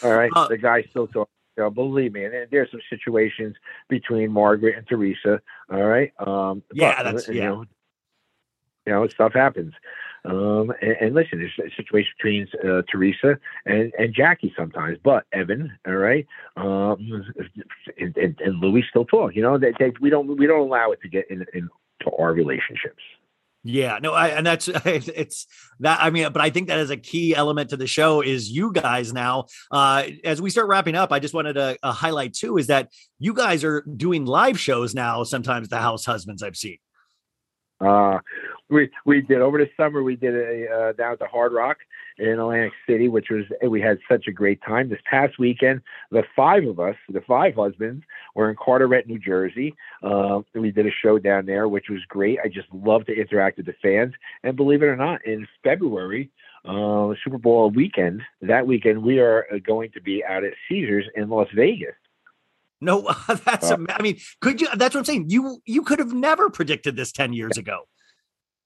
[0.03, 1.29] all right, Uh, the guys still talk.
[1.59, 3.57] You know, believe me, and there's some situations
[3.89, 5.41] between Margaret and Teresa.
[5.73, 7.47] All right, um, Yeah, but, that's- you yeah.
[7.49, 7.65] know,
[8.87, 9.73] you know, stuff happens.
[10.25, 15.25] Um, and, and listen, there's a situation between uh, Teresa and, and Jackie sometimes, but
[15.33, 16.27] Evan, all right,
[16.57, 17.25] um,
[17.99, 19.37] and, and, and Louis still talk.
[19.37, 21.71] You know, they, they, we don't we don't allow it to get in, into
[22.19, 23.03] our relationships.
[23.63, 25.47] Yeah, no, I, and that's it's
[25.81, 25.99] that.
[26.01, 28.73] I mean, but I think that is a key element to the show is you
[28.73, 29.47] guys now.
[29.71, 32.91] Uh, as we start wrapping up, I just wanted to uh, highlight too is that
[33.19, 35.23] you guys are doing live shows now.
[35.23, 36.79] Sometimes the house husbands I've seen.
[37.81, 38.19] Uh,
[38.69, 40.03] we we did over the summer.
[40.03, 41.79] We did a uh, down at the Hard Rock,
[42.19, 44.89] in Atlantic City, which was we had such a great time.
[44.89, 48.05] This past weekend, the five of us, the five husbands,
[48.35, 49.75] were in Carteret, New Jersey.
[50.03, 52.39] Uh, we did a show down there, which was great.
[52.43, 56.31] I just love to interact with the fans, and believe it or not, in February.
[56.65, 58.23] Uh, Super Bowl weekend.
[58.43, 61.95] That weekend, we are uh, going to be out at Caesars in Las Vegas.
[62.81, 63.11] No,
[63.45, 63.71] that's.
[63.71, 64.69] Uh, I mean, could you?
[64.75, 65.27] That's what I'm saying.
[65.31, 67.83] You you could have never predicted this ten years ago.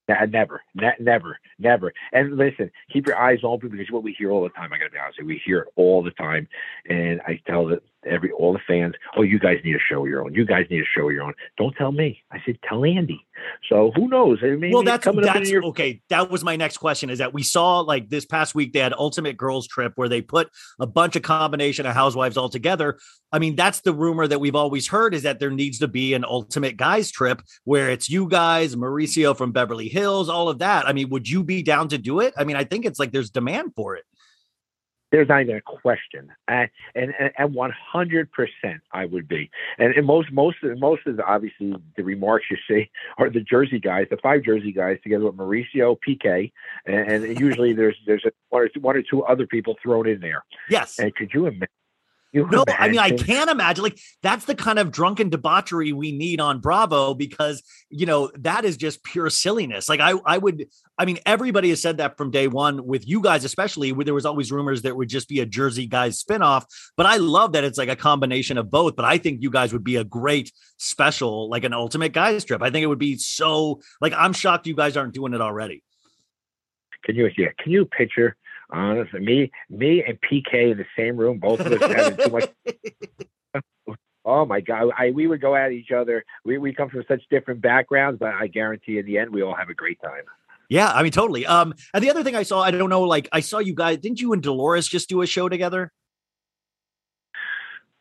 [0.08, 1.92] Never, ne- never, never.
[2.12, 4.72] And listen, keep your eyes open because what we hear all the time.
[4.72, 6.48] I got to be honest, with you, we hear it all the time,
[6.88, 10.22] and I tell the every all the fans, oh, you guys need a show your
[10.22, 10.34] own.
[10.34, 11.34] You guys need a show your own.
[11.58, 12.22] Don't tell me.
[12.30, 13.24] I said tell Andy.
[13.68, 14.40] So who knows?
[14.42, 16.02] Mean, well, that's that's your- okay.
[16.10, 17.10] That was my next question.
[17.10, 20.20] Is that we saw like this past week they had Ultimate Girls Trip where they
[20.20, 22.98] put a bunch of combination of housewives all together.
[23.32, 26.14] I mean, that's the rumor that we've always heard is that there needs to be
[26.14, 30.86] an Ultimate Guys Trip where it's you guys, Mauricio from Beverly Hills, all of that.
[30.88, 32.34] I mean, would you be down to do it?
[32.36, 34.04] I mean, I think it's like there's demand for it.
[35.10, 39.50] There's not even a question, uh, and and one hundred percent I would be.
[39.78, 43.40] And, and most most of most of the, obviously the remarks you see are the
[43.40, 46.52] Jersey guys, the five Jersey guys together with Mauricio, PK,
[46.86, 50.08] and, and usually there's there's a, one or two, one or two other people thrown
[50.08, 50.44] in there.
[50.68, 50.98] Yes.
[50.98, 51.68] And could you imagine?
[52.32, 53.82] You no, I mean I can't imagine.
[53.82, 58.64] Like that's the kind of drunken debauchery we need on Bravo because you know that
[58.64, 59.88] is just pure silliness.
[59.88, 60.68] Like I, I would.
[60.96, 64.14] I mean, everybody has said that from day one with you guys, especially where there
[64.14, 66.66] was always rumors that would just be a Jersey guys spinoff.
[66.96, 68.94] But I love that it's like a combination of both.
[68.94, 72.62] But I think you guys would be a great special, like an ultimate guys trip.
[72.62, 73.80] I think it would be so.
[74.00, 75.82] Like I'm shocked you guys aren't doing it already.
[77.04, 77.48] Can you yeah?
[77.58, 78.36] Can you picture
[78.72, 82.50] Honestly, me, me and PK in the same room, both of us having too much.
[84.22, 84.90] Oh my God!
[84.98, 86.24] I we would go at each other.
[86.44, 89.54] We we come from such different backgrounds, but I guarantee in the end we all
[89.54, 90.24] have a great time.
[90.68, 91.46] Yeah, I mean totally.
[91.46, 93.98] Um, and the other thing I saw, I don't know, like I saw you guys.
[93.98, 95.90] Didn't you and Dolores just do a show together?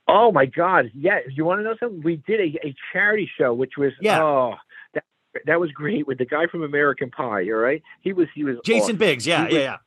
[0.10, 0.92] Oh my God!
[0.94, 2.02] Yeah, you want to know something?
[2.04, 4.22] We did a, a charity show, which was yeah.
[4.22, 4.56] Oh,
[4.96, 5.04] that
[5.46, 7.50] that was great with the guy from American Pie.
[7.50, 8.98] All right, he was he was Jason awesome.
[8.98, 9.26] Biggs.
[9.26, 9.78] Yeah, was, yeah,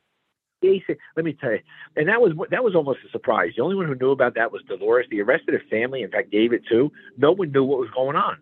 [0.62, 1.60] Jason, let me tell you,
[1.96, 3.52] and that was that was almost a surprise.
[3.56, 5.06] The only one who knew about that was Dolores.
[5.10, 6.92] The rest of the family, in fact, David too.
[7.16, 8.38] No one knew what was going on.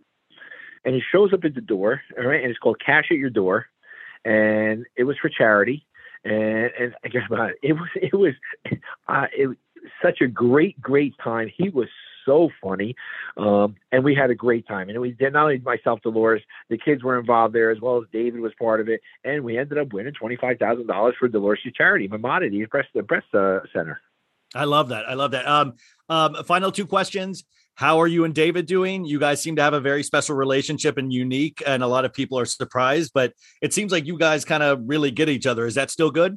[0.84, 3.30] And he shows up at the door, all right, and it's called Cash at Your
[3.30, 3.66] Door,
[4.24, 5.86] and it was for charity.
[6.24, 8.34] And and I guess about it, it was it was
[9.08, 9.56] uh, it
[10.02, 11.50] such a great great time.
[11.54, 11.88] He was
[12.30, 12.94] so funny.
[13.36, 14.88] Um, and we had a great time.
[14.88, 18.04] And we did not only myself, Dolores, the kids were involved there as well as
[18.12, 19.00] David was part of it.
[19.24, 24.00] And we ended up winning $25,000 for Dolores' charity, Maimonides Breast, the Breast uh, Center.
[24.54, 25.08] I love that.
[25.08, 25.46] I love that.
[25.46, 25.74] Um,
[26.08, 27.44] um, final two questions.
[27.74, 29.04] How are you and David doing?
[29.04, 32.12] You guys seem to have a very special relationship and unique, and a lot of
[32.12, 35.66] people are surprised, but it seems like you guys kind of really get each other.
[35.66, 36.36] Is that still good?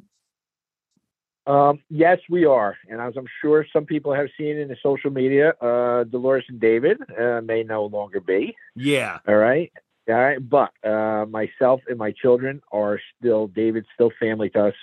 [1.46, 5.10] Um, yes, we are, and as I'm sure some people have seen in the social
[5.10, 8.56] media, uh, Dolores and David uh, may no longer be.
[8.74, 9.18] Yeah.
[9.28, 9.70] All right.
[10.08, 10.38] All right.
[10.38, 14.74] But uh, myself and my children are still David's still family to us.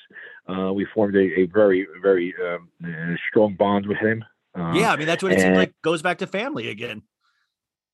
[0.48, 4.24] Uh, we formed a, a very, very um, uh, strong bond with him.
[4.54, 5.74] Uh, yeah, I mean that's what it seems like.
[5.82, 7.04] Goes back to family again.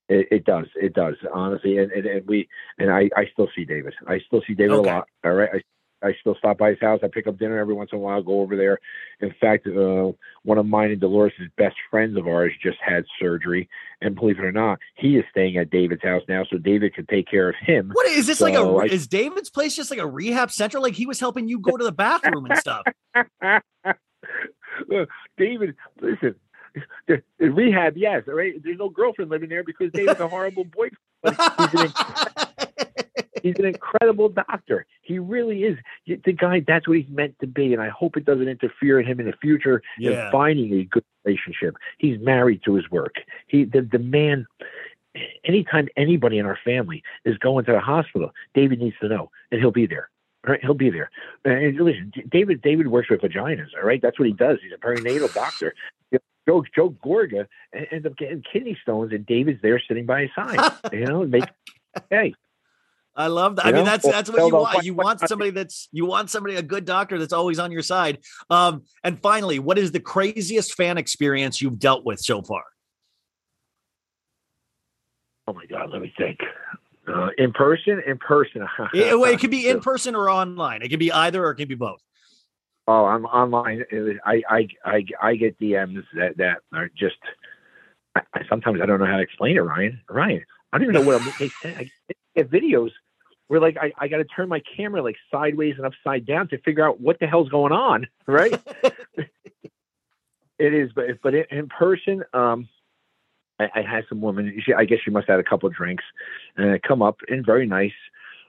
[0.09, 0.67] It, it, does.
[0.75, 1.15] It does.
[1.33, 2.47] Honestly, and, and, and, we
[2.79, 3.93] and I, I still see David.
[4.07, 4.89] I still see David okay.
[4.89, 5.07] a lot.
[5.23, 5.49] All right.
[5.53, 5.61] I
[6.03, 6.99] I still stop by his house.
[7.03, 8.21] I pick up dinner every once in a while.
[8.21, 8.79] Go over there.
[9.19, 10.11] In fact, uh,
[10.43, 13.67] one of mine and Dolores' best friends of ours just had surgery,
[14.01, 17.05] and believe it or not, he is staying at David's house now, so David can
[17.07, 17.89] take care of him.
[17.93, 18.59] What is this so like a?
[18.59, 20.79] I, is David's place just like a rehab center?
[20.79, 22.83] Like he was helping you go to the bathroom and stuff.
[25.37, 26.35] David, listen,
[27.07, 28.53] the, the rehab, yes, all right.
[28.63, 30.97] There's no girlfriend living there because David's a horrible boyfriend.
[31.23, 31.91] An,
[33.43, 34.85] he's an incredible doctor.
[35.01, 35.77] He really is.
[36.07, 37.73] The guy, that's what he's meant to be.
[37.73, 40.25] And I hope it doesn't interfere in him in the future yeah.
[40.25, 41.75] in finding a good relationship.
[41.97, 43.15] He's married to his work.
[43.47, 44.45] He, the, the man,
[45.43, 49.59] anytime anybody in our family is going to the hospital, David needs to know, and
[49.59, 50.09] he'll be there.
[50.45, 51.09] All right, he'll be there.
[51.43, 52.61] And listen, David.
[52.61, 53.67] David works with vaginas.
[53.75, 54.59] All right, that's what he does.
[54.61, 55.73] He's a perinatal doctor.
[56.47, 57.47] Joe Joe Gorga
[57.91, 60.71] ends up getting kidney stones, and David's there sitting by his side.
[60.93, 61.43] you know, make
[62.09, 62.33] hey,
[63.17, 63.65] I love that.
[63.65, 64.85] You I mean, that's that's what you want.
[64.85, 68.19] You want somebody that's you want somebody a good doctor that's always on your side.
[68.51, 72.63] Um, and finally, what is the craziest fan experience you've dealt with so far?
[75.47, 76.39] Oh my God, let me think.
[77.07, 78.67] Uh, in person, in person.
[78.93, 80.83] it, it could be in person or online.
[80.83, 82.01] It could be either, or it could be both.
[82.87, 83.83] Oh, I'm online.
[84.25, 87.17] I I I I get DMs that that are just.
[88.15, 90.01] I, sometimes I don't know how to explain it, Ryan.
[90.07, 91.33] Ryan, I don't even know what I'm.
[91.39, 91.91] They say.
[92.09, 92.91] I get videos
[93.47, 96.57] where like I, I got to turn my camera like sideways and upside down to
[96.59, 98.59] figure out what the hell's going on, right?
[100.59, 102.67] it is, but but in, in person, um,
[103.59, 104.61] I, I had some woman.
[104.65, 106.03] She, I guess she must have had a couple of drinks,
[106.55, 107.93] and I come up and very nice.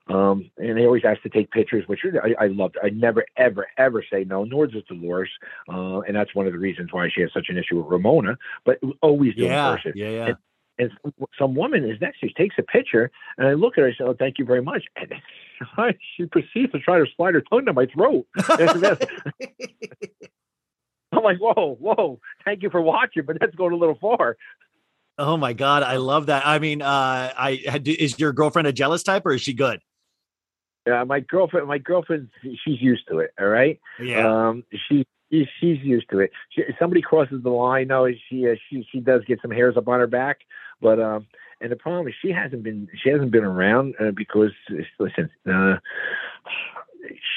[0.08, 2.78] Um, and they always ask to take pictures, which I, I loved.
[2.82, 5.28] I never, ever, ever say no, nor does Dolores.
[5.68, 8.38] Uh, and that's one of the reasons why she has such an issue with Ramona,
[8.64, 9.92] but always do Yeah, in person.
[9.96, 10.26] yeah, yeah.
[10.28, 10.36] And,
[10.78, 12.20] and some, some woman is next.
[12.20, 13.88] to She takes a picture, and I look at her.
[13.88, 15.12] I say, "Oh, thank you very much." And
[16.16, 18.26] she proceeds to try to slide her tongue down my throat.
[21.12, 22.20] I'm like, "Whoa, whoa!
[22.44, 24.36] Thank you for watching, but that's going a little far."
[25.16, 26.46] Oh my god, I love that.
[26.46, 26.86] I mean, uh,
[27.36, 29.80] I had- is your girlfriend a jealous type or is she good?
[30.86, 33.32] Yeah, my girlfriend, my girlfriend, she's used to it.
[33.38, 33.80] All right.
[34.00, 34.48] Yeah.
[34.48, 36.30] Um, she, she she's used to it.
[36.50, 38.08] She, somebody crosses the line, though.
[38.28, 40.38] She uh, she she does get some hairs up on her back,
[40.80, 41.26] but um,
[41.60, 44.50] and the problem is she hasn't been she hasn't been around uh, because
[44.98, 45.76] listen, uh,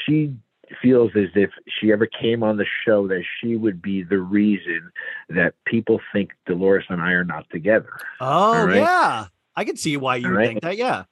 [0.05, 0.35] she
[0.81, 4.89] feels as if she ever came on the show that she would be the reason
[5.29, 7.89] that people think Dolores and I are not together.
[8.19, 8.77] Oh right.
[8.77, 10.47] yeah, I can see why you right.
[10.47, 10.77] think that.
[10.77, 11.03] Yeah.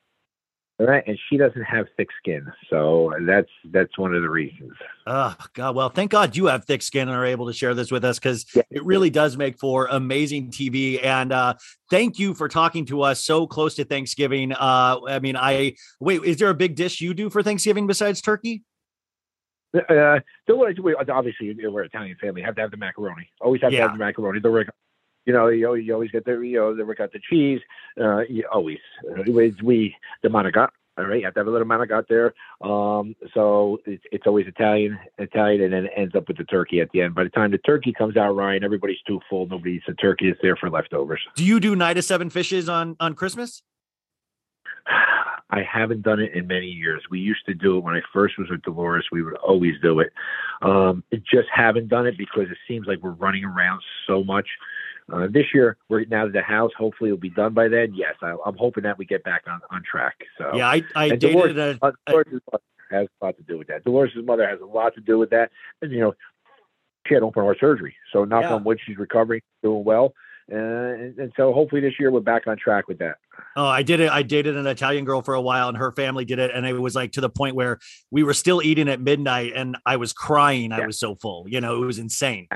[0.80, 4.72] All right, and she doesn't have thick skin, so that's that's one of the reasons.
[5.06, 5.76] Oh God.
[5.76, 8.18] Well, thank God you have thick skin and are able to share this with us
[8.18, 8.62] because Yeah.
[8.72, 11.04] it really does make for amazing TV.
[11.04, 11.56] And uh,
[11.90, 14.54] thank you for talking to us so close to Thanksgiving.
[14.54, 16.24] Uh, I mean, I wait.
[16.24, 18.64] Is there a big dish you do for Thanksgiving besides turkey?
[19.74, 22.42] Uh, Dolores, we, obviously we're an Italian family.
[22.42, 23.30] Have to have the macaroni.
[23.42, 24.40] Always have to have the macaroni.
[24.40, 24.68] The work,
[25.30, 27.62] you know, you always, you always get the you know the got the cheese.
[28.02, 30.70] Uh, you always uh, we, the manigat.
[30.98, 32.34] All right, you have to have a little manigat there.
[32.68, 36.82] Um, so it's, it's always Italian, Italian, and then it ends up with the turkey
[36.82, 37.14] at the end.
[37.14, 39.46] By the time the turkey comes out, Ryan, everybody's too full.
[39.46, 40.30] Nobody eats the turkey.
[40.30, 41.22] It's there for leftovers.
[41.36, 43.62] Do you do night of seven fishes on on Christmas?
[45.52, 47.04] I haven't done it in many years.
[47.10, 49.06] We used to do it when I first was with Dolores.
[49.12, 50.12] We would always do it.
[50.62, 54.48] Um, it just haven't done it because it seems like we're running around so much.
[55.12, 56.72] Uh, this year, we're now to the house.
[56.78, 57.94] Hopefully, it'll be done by then.
[57.94, 60.16] Yes, I, I'm hoping that we get back on, on track.
[60.38, 63.58] So Yeah, I I and dated Dolores, a, Dolores' mother has a lot to do
[63.58, 63.84] with that.
[63.84, 65.52] Dolores' mother has a lot to do with that.
[65.82, 66.14] And you know,
[67.08, 68.56] she had open heart surgery, so knock Yeah.
[68.56, 70.14] on wood, she's recovering, doing well.
[70.52, 73.18] Uh, and, and so hopefully this year we're back on track with that.
[73.56, 74.10] Oh, I did it.
[74.10, 76.74] I dated an Italian girl for a while, and her family did it, and it
[76.74, 77.78] was like to the point where
[78.10, 80.72] we were still eating at midnight, and I was crying.
[80.72, 81.46] I was so full.
[81.48, 82.48] You know, it was insane.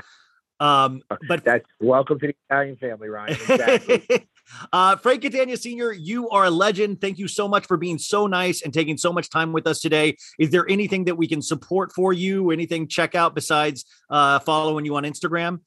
[0.60, 3.32] Um, but That's welcome to the Italian family, Ryan.
[3.32, 4.28] Exactly.
[4.72, 7.00] uh, Frank Catania Sr., you are a legend.
[7.00, 9.80] Thank you so much for being so nice and taking so much time with us
[9.80, 10.16] today.
[10.38, 12.50] Is there anything that we can support for you?
[12.50, 15.60] Anything check out besides uh, following you on Instagram?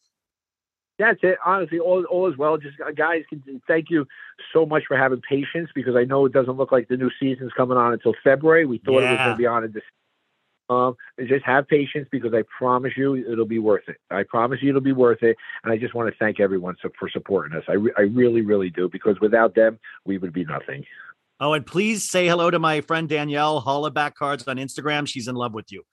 [1.00, 1.38] That's it.
[1.46, 2.58] Honestly, all, all is well.
[2.58, 3.24] Just uh, guys,
[3.68, 4.08] thank you
[4.52, 7.52] so much for having patience because I know it doesn't look like the new season's
[7.56, 8.66] coming on until February.
[8.66, 9.84] We thought it was going to be on in this.
[10.70, 10.96] Um,
[11.26, 13.98] just have patience because I promise you it'll be worth it.
[14.12, 15.38] I promise you it'll be worth it.
[15.64, 17.64] And I just want to thank everyone so, for supporting us.
[17.70, 20.84] I, re- I really, really do because without them, we would be nothing.
[21.40, 25.08] Oh, and please say hello to my friend Danielle Hollaback Cards on Instagram.
[25.08, 25.84] She's in love with you.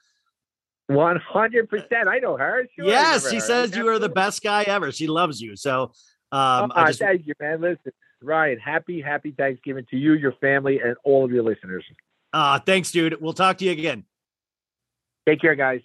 [0.87, 2.09] One hundred percent.
[2.09, 2.67] I know her.
[2.77, 3.41] Sure yes, she her.
[3.41, 4.91] says you are the best guy ever.
[4.91, 5.57] She loves you.
[5.57, 5.93] So
[6.33, 7.61] um, I just thank you, man.
[7.61, 7.93] Listen,
[8.23, 11.85] Ryan, happy, happy Thanksgiving to you, your family, and all of your listeners.
[12.33, 13.21] uh, thanks, dude.
[13.21, 14.05] We'll talk to you again.
[15.27, 15.81] Take care, guys.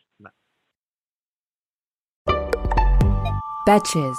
[3.67, 4.17] Betches.